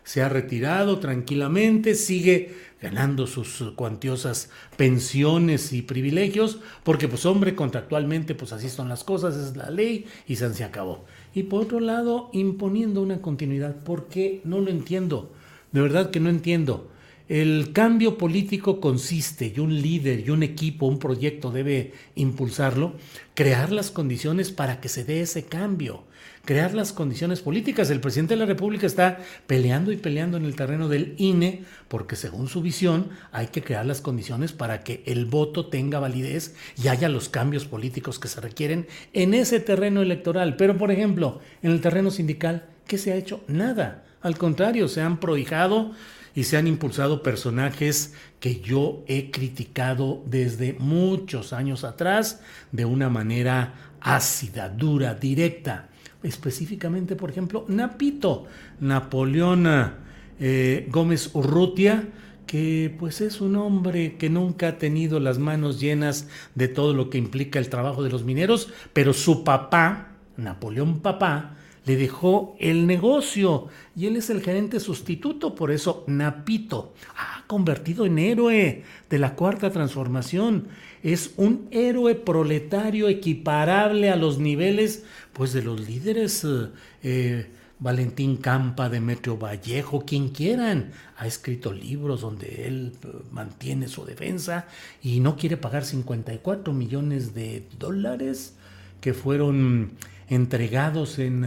se 0.04 0.22
ha 0.22 0.28
retirado 0.28 1.00
tranquilamente, 1.00 1.96
sigue 1.96 2.54
ganando 2.80 3.26
sus 3.26 3.72
cuantiosas 3.74 4.50
pensiones 4.76 5.72
y 5.72 5.82
privilegios, 5.82 6.60
porque 6.84 7.08
pues 7.08 7.26
hombre, 7.26 7.56
contractualmente 7.56 8.36
pues 8.36 8.52
así 8.52 8.68
son 8.68 8.88
las 8.88 9.02
cosas, 9.02 9.34
es 9.34 9.56
la 9.56 9.70
ley 9.70 10.04
y 10.28 10.36
se 10.36 10.62
acabó. 10.62 11.04
Y 11.34 11.44
por 11.44 11.62
otro 11.62 11.80
lado, 11.80 12.28
imponiendo 12.34 13.02
una 13.02 13.20
continuidad, 13.20 13.74
¿por 13.74 14.06
qué? 14.06 14.42
No 14.44 14.60
lo 14.60 14.70
entiendo, 14.70 15.32
de 15.72 15.80
verdad 15.80 16.10
que 16.10 16.20
no 16.20 16.28
entiendo. 16.28 16.90
El 17.28 17.72
cambio 17.72 18.18
político 18.18 18.80
consiste, 18.80 19.52
y 19.54 19.60
un 19.60 19.82
líder, 19.82 20.20
y 20.20 20.30
un 20.30 20.42
equipo, 20.42 20.86
un 20.86 20.98
proyecto 20.98 21.50
debe 21.50 21.92
impulsarlo, 22.14 22.94
crear 23.34 23.72
las 23.72 23.90
condiciones 23.90 24.52
para 24.52 24.80
que 24.80 24.88
se 24.88 25.04
dé 25.04 25.20
ese 25.20 25.44
cambio 25.44 26.04
crear 26.46 26.72
las 26.72 26.94
condiciones 26.94 27.42
políticas. 27.42 27.90
El 27.90 28.00
presidente 28.00 28.34
de 28.34 28.40
la 28.40 28.46
República 28.46 28.86
está 28.86 29.18
peleando 29.46 29.92
y 29.92 29.96
peleando 29.96 30.38
en 30.38 30.46
el 30.46 30.56
terreno 30.56 30.88
del 30.88 31.14
INE 31.18 31.64
porque 31.88 32.16
según 32.16 32.48
su 32.48 32.62
visión 32.62 33.10
hay 33.32 33.48
que 33.48 33.62
crear 33.62 33.84
las 33.84 34.00
condiciones 34.00 34.52
para 34.52 34.82
que 34.82 35.02
el 35.04 35.26
voto 35.26 35.66
tenga 35.66 35.98
validez 35.98 36.54
y 36.82 36.88
haya 36.88 37.10
los 37.10 37.28
cambios 37.28 37.66
políticos 37.66 38.18
que 38.18 38.28
se 38.28 38.40
requieren 38.40 38.86
en 39.12 39.34
ese 39.34 39.60
terreno 39.60 40.00
electoral. 40.00 40.56
Pero 40.56 40.78
por 40.78 40.90
ejemplo, 40.90 41.40
en 41.62 41.72
el 41.72 41.82
terreno 41.82 42.10
sindical, 42.10 42.64
¿qué 42.86 42.96
se 42.96 43.12
ha 43.12 43.16
hecho? 43.16 43.42
Nada. 43.48 44.05
Al 44.26 44.38
contrario, 44.38 44.88
se 44.88 45.02
han 45.02 45.20
prohijado 45.20 45.92
y 46.34 46.42
se 46.42 46.56
han 46.56 46.66
impulsado 46.66 47.22
personajes 47.22 48.12
que 48.40 48.58
yo 48.60 49.04
he 49.06 49.30
criticado 49.30 50.20
desde 50.26 50.72
muchos 50.80 51.52
años 51.52 51.84
atrás 51.84 52.40
de 52.72 52.86
una 52.86 53.08
manera 53.08 53.74
ácida, 54.00 54.68
dura, 54.68 55.14
directa. 55.14 55.90
Específicamente, 56.24 57.14
por 57.14 57.30
ejemplo, 57.30 57.66
Napito, 57.68 58.46
Napoleón 58.80 59.92
eh, 60.40 60.88
Gómez 60.90 61.30
Urrutia, 61.32 62.08
que 62.48 62.92
pues 62.98 63.20
es 63.20 63.40
un 63.40 63.54
hombre 63.54 64.16
que 64.16 64.28
nunca 64.28 64.70
ha 64.70 64.78
tenido 64.78 65.20
las 65.20 65.38
manos 65.38 65.78
llenas 65.78 66.26
de 66.56 66.66
todo 66.66 66.94
lo 66.94 67.10
que 67.10 67.18
implica 67.18 67.60
el 67.60 67.68
trabajo 67.68 68.02
de 68.02 68.10
los 68.10 68.24
mineros, 68.24 68.70
pero 68.92 69.12
su 69.12 69.44
papá, 69.44 70.08
Napoleón 70.36 70.98
Papá, 70.98 71.56
le 71.86 71.96
dejó 71.96 72.56
el 72.58 72.86
negocio 72.86 73.68
y 73.94 74.06
él 74.06 74.16
es 74.16 74.28
el 74.28 74.42
gerente 74.42 74.80
sustituto, 74.80 75.54
por 75.54 75.70
eso 75.70 76.04
Napito 76.08 76.92
ha 77.16 77.44
convertido 77.46 78.04
en 78.04 78.18
héroe 78.18 78.82
de 79.08 79.18
la 79.18 79.36
cuarta 79.36 79.70
transformación. 79.70 80.66
Es 81.04 81.32
un 81.36 81.68
héroe 81.70 82.16
proletario 82.16 83.08
equiparable 83.08 84.10
a 84.10 84.16
los 84.16 84.38
niveles 84.38 85.04
pues 85.32 85.52
de 85.52 85.62
los 85.62 85.80
líderes 85.80 86.44
eh, 86.44 86.68
eh, 87.04 87.46
Valentín 87.78 88.38
Campa, 88.38 88.88
Demetrio 88.88 89.38
Vallejo, 89.38 90.04
quien 90.04 90.30
quieran. 90.30 90.90
Ha 91.18 91.28
escrito 91.28 91.72
libros 91.72 92.20
donde 92.20 92.66
él 92.66 92.94
eh, 93.04 93.08
mantiene 93.30 93.86
su 93.86 94.04
defensa 94.04 94.66
y 95.02 95.20
no 95.20 95.36
quiere 95.36 95.56
pagar 95.56 95.84
54 95.84 96.72
millones 96.72 97.32
de 97.32 97.64
dólares 97.78 98.56
que 99.00 99.14
fueron 99.14 99.92
entregados 100.28 101.18
en, 101.18 101.44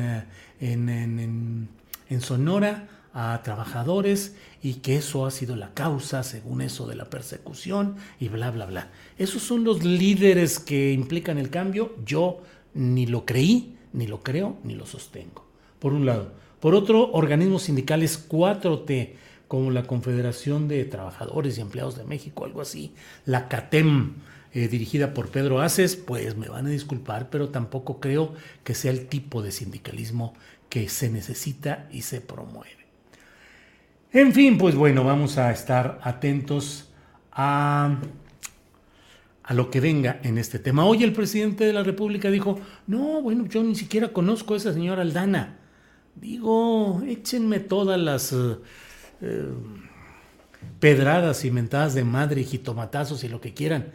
en, 0.60 1.70
en 2.10 2.22
Sonora 2.22 2.88
a 3.14 3.42
trabajadores 3.44 4.36
y 4.62 4.76
que 4.76 4.98
eso 4.98 5.26
ha 5.26 5.32
sido 5.32 5.56
la 5.56 5.74
causa, 5.74 6.24
según 6.24 6.62
eso, 6.62 6.88
de 6.88 6.96
la 6.96 7.10
persecución 7.10 7.96
y 8.20 8.28
bla, 8.28 8.52
bla, 8.52 8.66
bla. 8.66 8.92
Esos 9.18 9.42
son 9.42 9.64
los 9.64 9.84
líderes 9.84 10.60
que 10.60 10.92
implican 10.92 11.38
el 11.38 11.50
cambio. 11.50 11.96
Yo 12.06 12.42
ni 12.74 13.06
lo 13.06 13.26
creí, 13.26 13.78
ni 13.94 14.08
lo 14.08 14.22
creo, 14.22 14.58
ni 14.64 14.76
lo 14.76 14.86
sostengo. 14.86 15.46
Por 15.80 15.94
un 15.94 16.06
lado. 16.06 16.34
Por 16.60 16.76
otro, 16.76 17.12
organismos 17.12 17.64
sindicales 17.64 18.28
4T, 18.30 19.14
como 19.48 19.72
la 19.72 19.84
Confederación 19.84 20.68
de 20.68 20.86
Trabajadores 20.86 21.58
y 21.58 21.62
Empleados 21.62 21.98
de 21.98 22.04
México, 22.04 22.46
algo 22.46 22.62
así, 22.62 22.94
la 23.26 23.48
CATEM, 23.48 24.16
eh, 24.54 24.68
dirigida 24.68 25.14
por 25.14 25.30
Pedro 25.30 25.62
Aces, 25.62 25.96
pues 25.96 26.36
me 26.36 26.50
van 26.50 26.66
a 26.68 26.70
disculpar, 26.70 27.30
pero 27.30 27.50
tampoco 27.50 28.00
creo 28.00 28.34
que 28.64 28.74
sea 28.74 28.92
el 28.92 29.08
tipo 29.08 29.42
de 29.42 29.52
sindicalismo 29.52 30.34
que 30.70 30.90
se 30.90 31.10
necesita 31.10 31.88
y 31.92 32.02
se 32.02 32.22
promueve. 32.22 32.80
En 34.12 34.34
fin, 34.34 34.58
pues 34.58 34.76
bueno, 34.76 35.04
vamos 35.04 35.38
a 35.38 35.52
estar 35.52 36.00
atentos 36.02 36.90
a, 37.32 38.00
a 39.44 39.54
lo 39.54 39.70
que 39.70 39.80
venga 39.80 40.20
en 40.24 40.38
este 40.38 40.58
tema. 40.58 40.86
Hoy 40.86 41.04
el 41.04 41.14
presidente 41.14 41.64
de 41.64 41.74
la 41.74 41.84
República 41.84 42.32
dijo, 42.32 42.60
no, 42.88 43.22
bueno, 43.22 43.46
yo 43.46 43.64
ni 43.64 43.76
siquiera 43.76 44.10
conozco 44.10 44.56
a 44.56 44.58
esa 44.58 44.74
señora 44.74 45.04
Aldana. 45.04 45.58
Digo, 46.16 47.02
échenme 47.08 47.60
todas 47.60 48.00
las 48.00 48.34
eh, 48.34 48.58
eh, 49.22 49.48
pedradas 50.80 51.46
y 51.46 51.52
mentadas 51.52 51.94
de 51.94 52.04
madre 52.04 52.42
y 52.42 52.46
jitomatazos 52.46 53.24
y 53.24 53.30
lo 53.30 53.40
que 53.40 53.54
quieran, 53.54 53.92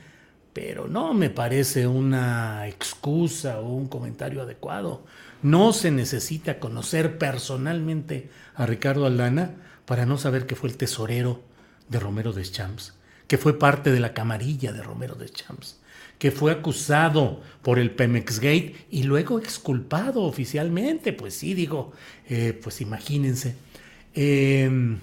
pero 0.54 0.86
no 0.86 1.12
me 1.12 1.30
parece 1.30 1.86
una 1.86 2.66
excusa 2.68 3.60
o 3.60 3.74
un 3.74 3.88
comentario 3.88 4.40
adecuado. 4.40 5.04
No 5.42 5.72
se 5.72 5.90
necesita 5.90 6.60
conocer 6.60 7.18
personalmente 7.18 8.30
a 8.54 8.64
Ricardo 8.64 9.04
Aldana 9.04 9.56
para 9.84 10.06
no 10.06 10.16
saber 10.16 10.46
que 10.46 10.54
fue 10.54 10.70
el 10.70 10.76
tesorero 10.76 11.42
de 11.88 11.98
Romero 11.98 12.32
de 12.32 12.44
Champs, 12.44 12.94
que 13.26 13.36
fue 13.36 13.58
parte 13.58 13.90
de 13.90 13.98
la 13.98 14.14
camarilla 14.14 14.72
de 14.72 14.82
Romero 14.82 15.16
de 15.16 15.28
Champs, 15.28 15.80
que 16.18 16.30
fue 16.30 16.52
acusado 16.52 17.42
por 17.60 17.80
el 17.80 17.90
Pemex 17.90 18.38
Gate 18.38 18.86
y 18.90 19.02
luego 19.02 19.40
exculpado 19.40 20.22
oficialmente. 20.22 21.12
Pues 21.12 21.34
sí, 21.34 21.54
digo, 21.54 21.92
eh, 22.28 22.58
pues 22.62 22.80
imagínense. 22.80 23.56
Em, 24.14 25.00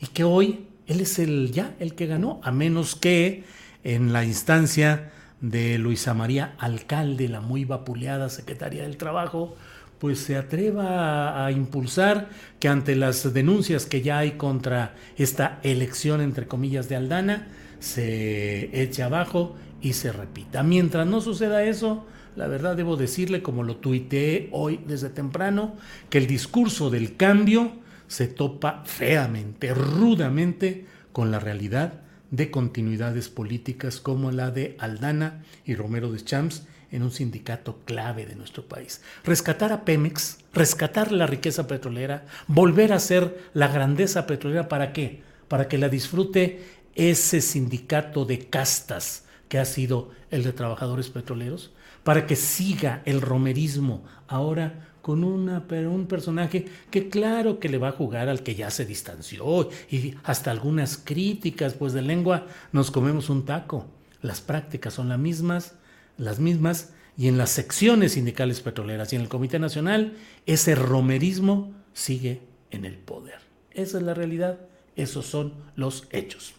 y 0.00 0.06
que 0.06 0.24
hoy 0.24 0.66
él 0.86 1.02
es 1.02 1.18
el 1.18 1.52
ya 1.52 1.74
el 1.78 1.94
que 1.94 2.06
ganó, 2.06 2.40
a 2.42 2.50
menos 2.50 2.96
que 2.96 3.44
en 3.84 4.12
la 4.12 4.24
instancia 4.24 5.10
de 5.40 5.76
Luisa 5.78 6.14
María 6.14 6.54
Alcalde, 6.58 7.28
la 7.28 7.40
muy 7.40 7.64
vapuleada 7.64 8.28
secretaria 8.28 8.82
del 8.82 8.96
Trabajo, 8.96 9.56
pues 9.98 10.18
se 10.18 10.36
atreva 10.36 11.44
a, 11.44 11.52
impulsar 11.52 12.28
que 12.58 12.68
ante 12.68 12.96
las 12.96 13.32
denuncias 13.32 13.86
que 13.86 14.02
ya 14.02 14.18
hay 14.18 14.32
contra 14.32 14.94
esta 15.16 15.60
elección, 15.62 16.20
entre 16.20 16.46
comillas, 16.46 16.88
de 16.88 16.96
Aldana, 16.96 17.48
se 17.78 18.82
eche 18.82 19.02
abajo 19.02 19.56
y 19.80 19.92
se 19.92 20.12
repita. 20.12 20.62
Mientras 20.62 21.06
no 21.06 21.20
suceda 21.20 21.64
eso, 21.64 22.06
la 22.34 22.46
verdad 22.46 22.76
debo 22.76 22.96
decirle, 22.96 23.42
como 23.42 23.62
lo 23.62 23.76
tuiteé 23.76 24.48
hoy 24.52 24.80
desde 24.86 25.08
temprano, 25.08 25.76
que 26.08 26.18
el 26.18 26.26
discurso 26.26 26.90
del 26.90 27.16
cambio 27.16 27.72
se 28.06 28.26
topa 28.26 28.82
feamente, 28.84 29.74
rudamente 29.74 30.86
con 31.12 31.30
la 31.30 31.38
realidad 31.38 32.01
de 32.32 32.50
continuidades 32.50 33.28
políticas 33.28 34.00
como 34.00 34.32
la 34.32 34.50
de 34.50 34.74
Aldana 34.80 35.44
y 35.64 35.76
Romero 35.76 36.10
de 36.10 36.24
Champs 36.24 36.64
en 36.90 37.02
un 37.02 37.12
sindicato 37.12 37.80
clave 37.84 38.26
de 38.26 38.34
nuestro 38.34 38.66
país. 38.66 39.02
Rescatar 39.22 39.72
a 39.72 39.84
Pemex, 39.84 40.38
rescatar 40.52 41.12
la 41.12 41.26
riqueza 41.26 41.66
petrolera, 41.66 42.24
volver 42.48 42.92
a 42.92 42.98
ser 42.98 43.38
la 43.54 43.68
grandeza 43.68 44.26
petrolera, 44.26 44.68
¿para 44.68 44.92
qué? 44.92 45.22
Para 45.46 45.68
que 45.68 45.78
la 45.78 45.88
disfrute 45.88 46.64
ese 46.94 47.40
sindicato 47.40 48.24
de 48.24 48.40
castas 48.48 49.24
que 49.52 49.58
ha 49.58 49.66
sido 49.66 50.08
el 50.30 50.44
de 50.44 50.54
trabajadores 50.54 51.10
petroleros, 51.10 51.72
para 52.04 52.26
que 52.26 52.36
siga 52.36 53.02
el 53.04 53.20
romerismo 53.20 54.02
ahora 54.26 54.88
con 55.02 55.24
un 55.24 56.06
personaje 56.08 56.68
que 56.90 57.10
claro 57.10 57.60
que 57.60 57.68
le 57.68 57.76
va 57.76 57.88
a 57.88 57.92
jugar 57.92 58.30
al 58.30 58.42
que 58.42 58.54
ya 58.54 58.70
se 58.70 58.86
distanció 58.86 59.68
y 59.90 60.14
hasta 60.24 60.50
algunas 60.50 60.96
críticas, 60.96 61.74
pues 61.74 61.92
de 61.92 62.00
lengua 62.00 62.46
nos 62.72 62.90
comemos 62.90 63.28
un 63.28 63.44
taco. 63.44 63.88
Las 64.22 64.40
prácticas 64.40 64.94
son 64.94 65.10
las 65.10 65.18
mismas, 65.18 65.74
las 66.16 66.40
mismas 66.40 66.94
y 67.18 67.28
en 67.28 67.36
las 67.36 67.50
secciones 67.50 68.12
sindicales 68.12 68.62
petroleras 68.62 69.12
y 69.12 69.16
en 69.16 69.22
el 69.22 69.28
Comité 69.28 69.58
Nacional, 69.58 70.14
ese 70.46 70.74
romerismo 70.74 71.74
sigue 71.92 72.40
en 72.70 72.86
el 72.86 72.96
poder. 72.96 73.40
Esa 73.72 73.98
es 73.98 74.02
la 74.02 74.14
realidad, 74.14 74.60
esos 74.96 75.26
son 75.26 75.52
los 75.76 76.08
hechos. 76.10 76.54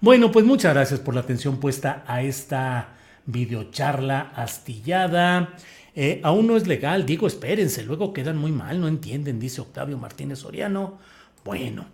Bueno, 0.00 0.30
pues 0.30 0.44
muchas 0.44 0.74
gracias 0.74 1.00
por 1.00 1.14
la 1.14 1.22
atención 1.22 1.58
puesta 1.58 2.04
a 2.06 2.22
esta 2.22 2.90
videocharla 3.26 4.32
astillada. 4.34 5.56
Eh, 5.96 6.20
aún 6.22 6.46
no 6.46 6.56
es 6.56 6.68
legal, 6.68 7.04
digo, 7.04 7.26
espérense, 7.26 7.82
luego 7.82 8.12
quedan 8.12 8.36
muy 8.36 8.52
mal, 8.52 8.80
no 8.80 8.86
entienden, 8.86 9.40
dice 9.40 9.60
Octavio 9.60 9.98
Martínez 9.98 10.38
Soriano. 10.38 10.98
Bueno, 11.44 11.86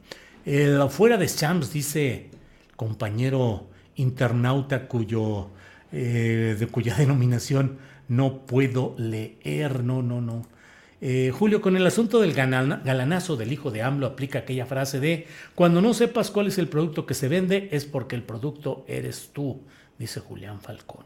fuera 0.91 1.17
de 1.17 1.27
Champs, 1.27 1.73
dice 1.73 2.29
compañero 2.77 3.69
internauta 3.97 4.87
cuyo 4.87 5.49
eh, 5.91 6.57
de 6.59 6.67
cuya 6.67 6.95
denominación 6.99 7.79
no 8.09 8.45
puedo 8.47 8.95
leer, 8.99 9.83
no, 9.83 10.03
no, 10.03 10.21
no. 10.21 10.47
Eh, 11.07 11.33
Julio, 11.33 11.61
con 11.61 11.77
el 11.77 11.87
asunto 11.87 12.19
del 12.19 12.33
galanazo 12.33 13.37
del 13.37 13.53
hijo 13.53 13.71
de 13.71 13.83
AMLO 13.83 14.07
aplica 14.07 14.39
aquella 14.39 14.65
frase 14.65 15.01
de, 15.01 15.27
cuando 15.55 15.83
no 15.83 15.93
sepas 15.93 16.31
cuál 16.31 16.47
es 16.47 16.57
el 16.57 16.67
producto 16.67 17.05
que 17.05 17.13
se 17.13 17.29
vende 17.29 17.69
es 17.73 17.85
porque 17.85 18.17
el 18.17 18.23
producto 18.23 18.87
eres 18.89 19.29
tú, 19.35 19.61
dice 19.99 20.21
Julián 20.21 20.63
Falcón. 20.63 21.05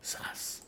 Sas. 0.00 0.61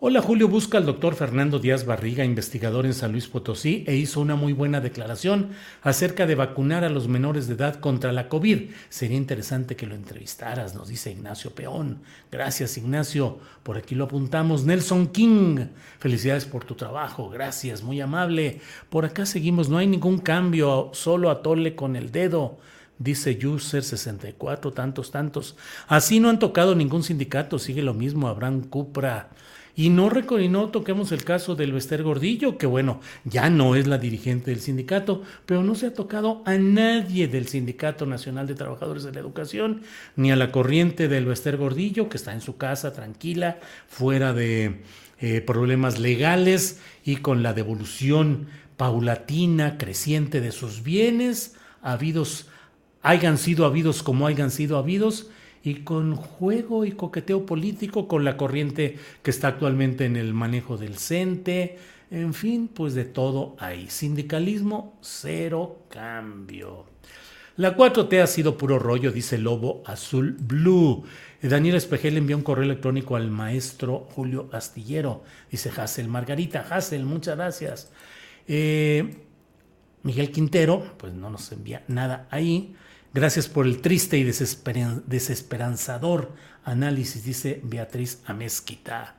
Hola 0.00 0.22
Julio, 0.22 0.46
busca 0.46 0.78
al 0.78 0.86
doctor 0.86 1.16
Fernando 1.16 1.58
Díaz 1.58 1.84
Barriga, 1.84 2.24
investigador 2.24 2.86
en 2.86 2.94
San 2.94 3.10
Luis 3.10 3.26
Potosí, 3.26 3.82
e 3.88 3.96
hizo 3.96 4.20
una 4.20 4.36
muy 4.36 4.52
buena 4.52 4.80
declaración 4.80 5.48
acerca 5.82 6.24
de 6.24 6.36
vacunar 6.36 6.84
a 6.84 6.88
los 6.88 7.08
menores 7.08 7.48
de 7.48 7.54
edad 7.54 7.80
contra 7.80 8.12
la 8.12 8.28
COVID. 8.28 8.70
Sería 8.90 9.16
interesante 9.16 9.74
que 9.74 9.88
lo 9.88 9.96
entrevistaras, 9.96 10.76
nos 10.76 10.86
dice 10.86 11.10
Ignacio 11.10 11.50
Peón. 11.50 11.98
Gracias 12.30 12.78
Ignacio, 12.78 13.40
por 13.64 13.76
aquí 13.76 13.96
lo 13.96 14.04
apuntamos. 14.04 14.64
Nelson 14.64 15.08
King, 15.08 15.66
felicidades 15.98 16.44
por 16.44 16.64
tu 16.64 16.76
trabajo, 16.76 17.28
gracias, 17.28 17.82
muy 17.82 18.00
amable. 18.00 18.60
Por 18.90 19.04
acá 19.04 19.26
seguimos, 19.26 19.68
no 19.68 19.78
hay 19.78 19.88
ningún 19.88 20.18
cambio, 20.18 20.90
solo 20.92 21.28
atole 21.28 21.74
con 21.74 21.96
el 21.96 22.12
dedo 22.12 22.58
dice 23.00 23.38
User 23.46 23.82
64, 23.82 24.72
tantos, 24.72 25.10
tantos. 25.10 25.56
Así 25.86 26.20
no 26.20 26.28
han 26.28 26.38
tocado 26.38 26.74
ningún 26.74 27.02
sindicato, 27.02 27.58
sigue 27.58 27.82
lo 27.82 27.94
mismo, 27.94 28.28
Abraham 28.28 28.62
Cupra. 28.62 29.30
Y 29.78 29.90
no, 29.90 30.10
y 30.40 30.48
no 30.48 30.70
toquemos 30.70 31.12
el 31.12 31.22
caso 31.22 31.54
del 31.54 31.70
Bester 31.70 32.02
Gordillo, 32.02 32.58
que 32.58 32.66
bueno, 32.66 33.00
ya 33.22 33.48
no 33.48 33.76
es 33.76 33.86
la 33.86 33.96
dirigente 33.96 34.50
del 34.50 34.58
sindicato, 34.58 35.22
pero 35.46 35.62
no 35.62 35.76
se 35.76 35.86
ha 35.86 35.94
tocado 35.94 36.42
a 36.46 36.56
nadie 36.56 37.28
del 37.28 37.46
Sindicato 37.46 38.04
Nacional 38.04 38.48
de 38.48 38.56
Trabajadores 38.56 39.04
de 39.04 39.12
la 39.12 39.20
Educación, 39.20 39.82
ni 40.16 40.32
a 40.32 40.36
la 40.36 40.50
corriente 40.50 41.06
del 41.06 41.26
Bester 41.26 41.56
Gordillo, 41.56 42.08
que 42.08 42.16
está 42.16 42.32
en 42.32 42.40
su 42.40 42.56
casa 42.56 42.92
tranquila, 42.92 43.60
fuera 43.86 44.32
de 44.32 44.82
eh, 45.20 45.42
problemas 45.42 46.00
legales 46.00 46.80
y 47.04 47.18
con 47.18 47.44
la 47.44 47.54
devolución 47.54 48.48
paulatina, 48.76 49.78
creciente 49.78 50.40
de 50.40 50.50
sus 50.50 50.82
bienes, 50.82 51.54
habidos, 51.82 52.48
hayan 53.00 53.38
sido 53.38 53.64
habidos 53.64 54.02
como 54.02 54.26
hayan 54.26 54.50
sido 54.50 54.76
habidos, 54.76 55.30
y 55.68 55.74
con 55.82 56.16
juego 56.16 56.86
y 56.86 56.92
coqueteo 56.92 57.44
político 57.44 58.08
con 58.08 58.24
la 58.24 58.38
corriente 58.38 58.96
que 59.22 59.30
está 59.30 59.48
actualmente 59.48 60.06
en 60.06 60.16
el 60.16 60.32
manejo 60.32 60.78
del 60.78 60.96
CENTE, 60.96 61.78
en 62.10 62.32
fin, 62.32 62.68
pues 62.68 62.94
de 62.94 63.04
todo 63.04 63.54
ahí. 63.58 63.88
Sindicalismo, 63.90 64.98
cero 65.02 65.82
cambio. 65.90 66.86
La 67.56 67.76
4T 67.76 68.22
ha 68.22 68.26
sido 68.26 68.56
puro 68.56 68.78
rollo, 68.78 69.12
dice 69.12 69.36
Lobo 69.36 69.82
Azul 69.84 70.36
Blue. 70.40 71.04
Daniel 71.42 71.74
Espejel 71.74 72.16
envió 72.16 72.36
un 72.36 72.42
correo 72.42 72.64
electrónico 72.64 73.16
al 73.16 73.30
maestro 73.30 74.08
Julio 74.14 74.48
Astillero. 74.52 75.22
Dice 75.50 75.70
Hassel 75.76 76.08
Margarita. 76.08 76.66
Hassel, 76.70 77.04
muchas 77.04 77.36
gracias. 77.36 77.92
Eh, 78.46 79.16
Miguel 80.02 80.30
Quintero, 80.30 80.94
pues 80.96 81.12
no 81.12 81.28
nos 81.28 81.52
envía 81.52 81.84
nada 81.88 82.26
ahí. 82.30 82.74
Gracias 83.14 83.48
por 83.48 83.66
el 83.66 83.80
triste 83.80 84.18
y 84.18 84.24
desesperanzador 84.24 86.32
análisis, 86.64 87.24
dice 87.24 87.62
Beatriz 87.64 88.20
Amezquita. 88.26 89.14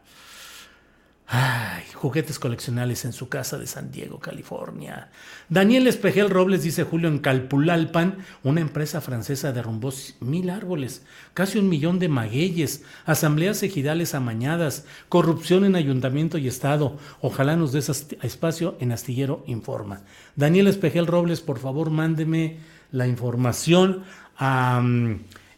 Ay, 1.32 1.84
juguetes 1.94 2.40
coleccionales 2.40 3.06
en 3.06 3.14
su 3.14 3.30
casa 3.30 3.60
de 3.60 3.68
San 3.68 3.92
Diego, 3.92 4.20
California. 4.20 5.12
Daniel 5.48 5.86
Espejel 5.86 6.32
Robles, 6.32 6.64
dice 6.64 6.84
Julio, 6.84 7.08
en 7.08 7.20
Calpulalpan, 7.20 8.18
una 8.42 8.62
empresa 8.62 9.00
francesa 9.00 9.52
derrumbó 9.52 9.92
mil 10.22 10.50
árboles, 10.50 11.04
casi 11.36 11.60
un 11.60 11.70
millón 11.70 12.00
de 12.00 12.10
magueyes, 12.10 12.84
asambleas 13.06 13.62
ejidales 13.62 14.16
amañadas, 14.16 14.86
corrupción 15.08 15.66
en 15.66 15.76
ayuntamiento 15.76 16.40
y 16.40 16.48
estado. 16.48 16.98
Ojalá 17.22 17.56
nos 17.56 17.74
des 17.74 17.90
espacio 18.24 18.76
en 18.80 18.92
Astillero 18.92 19.44
Informa. 19.46 20.02
Daniel 20.36 20.66
Espejel 20.66 21.06
Robles, 21.06 21.42
por 21.42 21.60
favor, 21.60 21.92
mándeme 21.92 22.58
la 22.92 23.08
información 23.08 24.04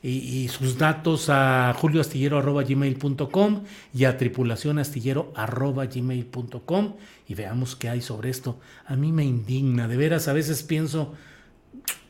y, 0.04 0.48
sus 0.50 0.78
datos 0.78 1.30
a 1.30 1.74
julioastillero.gmail.com 1.78 3.63
y 3.94 4.04
a 4.06 4.17
tripulacionastillero.gmail.com 4.17 6.94
y 7.28 7.36
veamos 7.36 7.76
qué 7.76 7.89
hay 7.89 8.02
sobre 8.02 8.30
esto. 8.30 8.60
A 8.86 8.96
mí 8.96 9.12
me 9.12 9.24
indigna, 9.24 9.88
de 9.88 9.98
veras, 9.98 10.28
a 10.28 10.34
veces 10.34 10.63
pienso, 10.63 11.13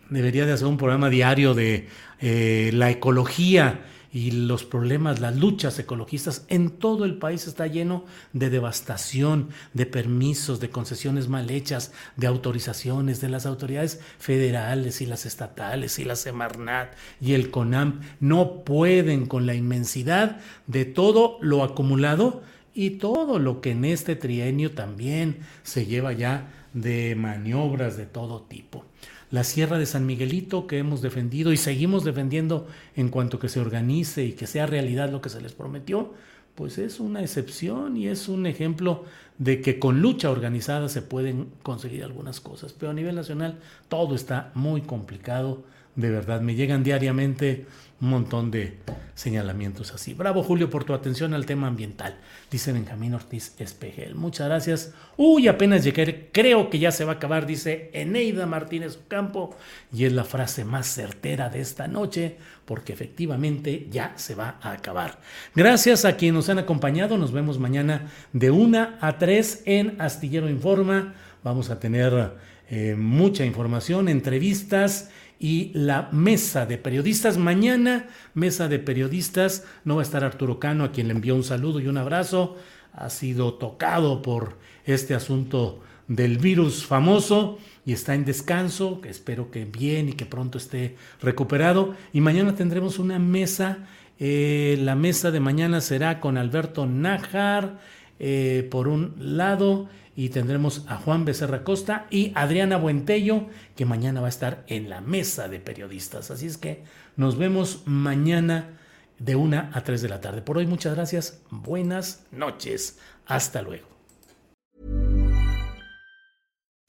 debería 0.10 0.46
de 0.46 0.54
hacer 0.54 0.68
un 0.68 0.78
programa 0.78 1.10
diario 1.10 1.54
de 1.54 1.90
eh, 2.20 2.72
la 2.74 2.90
ecología 2.90 3.82
y 4.14 4.32
los 4.32 4.66
problemas, 4.66 5.20
las 5.20 5.38
luchas 5.38 5.80
ecologistas 5.80 6.46
en 6.50 6.70
todo 6.70 7.06
el 7.06 7.18
país 7.18 7.48
está 7.48 7.68
lleno 7.68 8.04
de 8.34 8.50
devastación, 8.50 9.50
de 9.74 9.86
permisos, 9.86 10.60
de 10.60 10.70
concesiones 10.70 11.30
mal 11.30 11.50
hechas, 11.50 11.94
de 12.18 12.28
autorizaciones 12.28 13.22
de 13.22 13.30
las 13.30 13.46
autoridades 13.46 14.02
federales 14.20 15.02
y 15.02 15.06
las 15.06 15.26
estatales 15.26 15.98
y 16.00 16.04
la 16.04 16.16
Semarnat 16.16 16.94
y 17.22 17.34
el 17.34 17.52
CONAM 17.52 18.02
no 18.20 18.64
pueden 18.66 19.28
con 19.28 19.46
la 19.46 19.56
inmensidad 19.56 20.40
de 20.68 20.86
todo 20.86 21.38
lo 21.42 21.64
acumulado 21.64 22.44
y 22.74 22.92
todo 22.92 23.40
lo 23.40 23.62
que 23.62 23.72
en 23.72 23.86
este 23.86 24.16
trienio 24.16 24.72
también 24.72 25.40
se 25.64 25.86
lleva 25.86 26.14
ya 26.14 26.52
de 26.74 27.16
maniobras 27.16 27.98
de 27.98 28.06
todo 28.06 28.42
tipo 28.42 28.86
la 29.32 29.44
Sierra 29.44 29.80
de 29.80 29.86
San 29.86 30.06
Miguelito 30.06 30.68
que 30.68 30.78
hemos 30.78 31.02
defendido 31.02 31.54
y 31.54 31.58
seguimos 31.58 32.04
defendiendo 32.04 32.68
en 32.96 33.10
cuanto 33.10 33.40
que 33.40 33.50
se 33.50 33.60
organice 33.60 34.26
y 34.26 34.34
que 34.34 34.46
sea 34.46 34.66
realidad 34.66 35.10
lo 35.10 35.22
que 35.22 35.30
se 35.30 35.42
les 35.42 35.54
prometió, 35.54 36.14
pues 36.56 36.78
es 36.78 37.00
una 37.00 37.22
excepción 37.22 37.96
y 37.96 38.08
es 38.08 38.28
un 38.28 38.46
ejemplo 38.46 39.06
de 39.38 39.62
que 39.62 39.80
con 39.80 40.02
lucha 40.02 40.30
organizada 40.30 40.90
se 40.90 41.02
pueden 41.02 41.48
conseguir 41.64 42.04
algunas 42.04 42.42
cosas. 42.42 42.74
Pero 42.74 42.92
a 42.92 42.94
nivel 42.94 43.16
nacional 43.16 43.58
todo 43.88 44.16
está 44.16 44.52
muy 44.54 44.82
complicado, 44.82 45.64
de 45.96 46.12
verdad. 46.12 46.42
Me 46.42 46.56
llegan 46.56 46.84
diariamente 46.84 47.66
un 48.02 48.10
montón 48.10 48.50
de 48.50 48.78
señalamientos 49.14 49.94
así. 49.94 50.16
Bravo 50.16 50.42
Julio 50.42 50.70
por 50.70 50.84
tu 50.84 50.94
atención 50.94 51.36
al 51.36 51.46
tema 51.46 51.68
ambiental, 51.68 52.18
dice 52.50 52.74
Benjamín 52.74 53.14
Ortiz 53.14 53.54
Espejel. 53.60 54.16
Muchas 54.16 54.48
gracias. 54.48 54.94
Uy, 55.18 55.48
apenas 55.48 55.84
llegué, 55.84 56.30
creo 56.32 56.72
que 56.72 56.80
ya 56.80 56.92
se 56.92 57.06
va 57.06 57.14
a 57.14 57.16
acabar, 57.16 57.46
dice 57.46 57.92
Eneida 57.94 58.48
Martínez 58.48 58.98
Ocampo, 59.06 59.56
y 59.94 60.06
es 60.06 60.14
la 60.14 60.24
frase 60.24 60.66
más 60.66 60.88
certera 60.88 61.50
de 61.50 61.62
esta 61.62 61.88
noche, 61.88 62.38
porque 62.66 62.94
efectivamente 62.94 63.88
ya 63.92 64.14
se 64.16 64.34
va 64.34 64.58
a 64.62 64.72
acabar. 64.72 65.20
Gracias 65.56 66.04
a 66.04 66.18
quienes 66.18 66.36
nos 66.36 66.50
han 66.50 66.60
acompañado, 66.60 67.20
nos 67.20 67.32
vemos 67.32 67.60
mañana 67.60 68.10
de 68.34 68.50
1 68.50 68.90
a 69.00 69.18
3 69.20 69.64
en 69.66 70.02
Astillero 70.02 70.50
Informa. 70.50 71.14
Vamos 71.44 71.70
a 71.70 71.80
tener 71.80 72.34
eh, 72.70 72.96
mucha 72.98 73.46
información, 73.46 74.08
entrevistas 74.10 75.12
y 75.42 75.72
la 75.74 76.08
mesa 76.12 76.68
de 76.68 76.78
periodistas. 76.78 77.38
Mañana, 77.38 78.06
mesa 78.36 78.68
de 78.68 78.78
periodistas, 78.78 79.66
no 79.84 79.96
va 79.96 80.04
a 80.04 80.06
estar 80.06 80.24
Arturo 80.24 80.60
Cano, 80.60 80.84
a 80.84 80.92
quien 80.92 81.08
le 81.08 81.16
envío 81.16 81.36
un 81.36 81.44
saludo 81.44 81.80
y 81.80 81.88
un 81.88 81.98
abrazo. 81.98 82.58
Ha 82.94 83.10
sido 83.10 83.56
tocado 83.56 84.22
por 84.22 84.60
este 84.86 85.16
asunto 85.16 85.82
del 86.08 86.38
virus 86.38 86.86
famoso 86.86 87.58
y 87.88 87.94
está 87.94 88.14
en 88.14 88.24
descanso, 88.24 89.02
espero 89.04 89.50
que 89.50 89.66
bien 89.66 90.10
y 90.10 90.14
que 90.14 90.28
pronto 90.28 90.60
esté 90.60 90.96
recuperado. 91.22 91.96
Y 92.14 92.22
mañana 92.22 92.54
tendremos 92.54 93.00
una 93.00 93.18
mesa, 93.18 93.80
eh, 94.20 94.78
la 94.80 94.94
mesa 94.94 95.32
de 95.32 95.40
mañana 95.40 95.82
será 95.82 96.20
con 96.20 96.38
Alberto 96.38 96.86
Nájar, 96.86 97.80
eh, 98.20 98.68
por 98.70 98.88
un 98.88 99.16
lado, 99.18 99.90
y 100.16 100.30
tendremos 100.30 100.86
a 100.88 100.98
Juan 100.98 101.26
Becerra 101.26 101.64
Costa 101.64 102.08
y 102.10 102.32
Adriana 102.36 102.78
Buentello, 102.78 103.48
que 103.76 103.86
mañana 103.86 104.22
va 104.22 104.28
a 104.28 104.30
estar 104.30 104.64
en 104.68 104.90
la 104.90 105.02
mesa 105.02 105.48
de 105.48 105.60
periodistas. 105.60 106.32
Así 106.32 106.48
es 106.48 106.58
que 106.58 106.84
nos 107.16 107.38
vemos 107.38 107.84
mañana 107.86 108.78
de 109.20 109.36
una 109.36 109.70
a 109.74 109.84
3 109.84 110.02
de 110.02 110.10
la 110.10 110.22
tarde. 110.22 110.42
Por 110.42 110.58
hoy 110.58 110.68
muchas 110.68 110.96
gracias, 110.96 111.42
buenas 111.50 112.26
noches, 112.32 113.00
hasta 113.26 113.62
luego. 113.62 113.91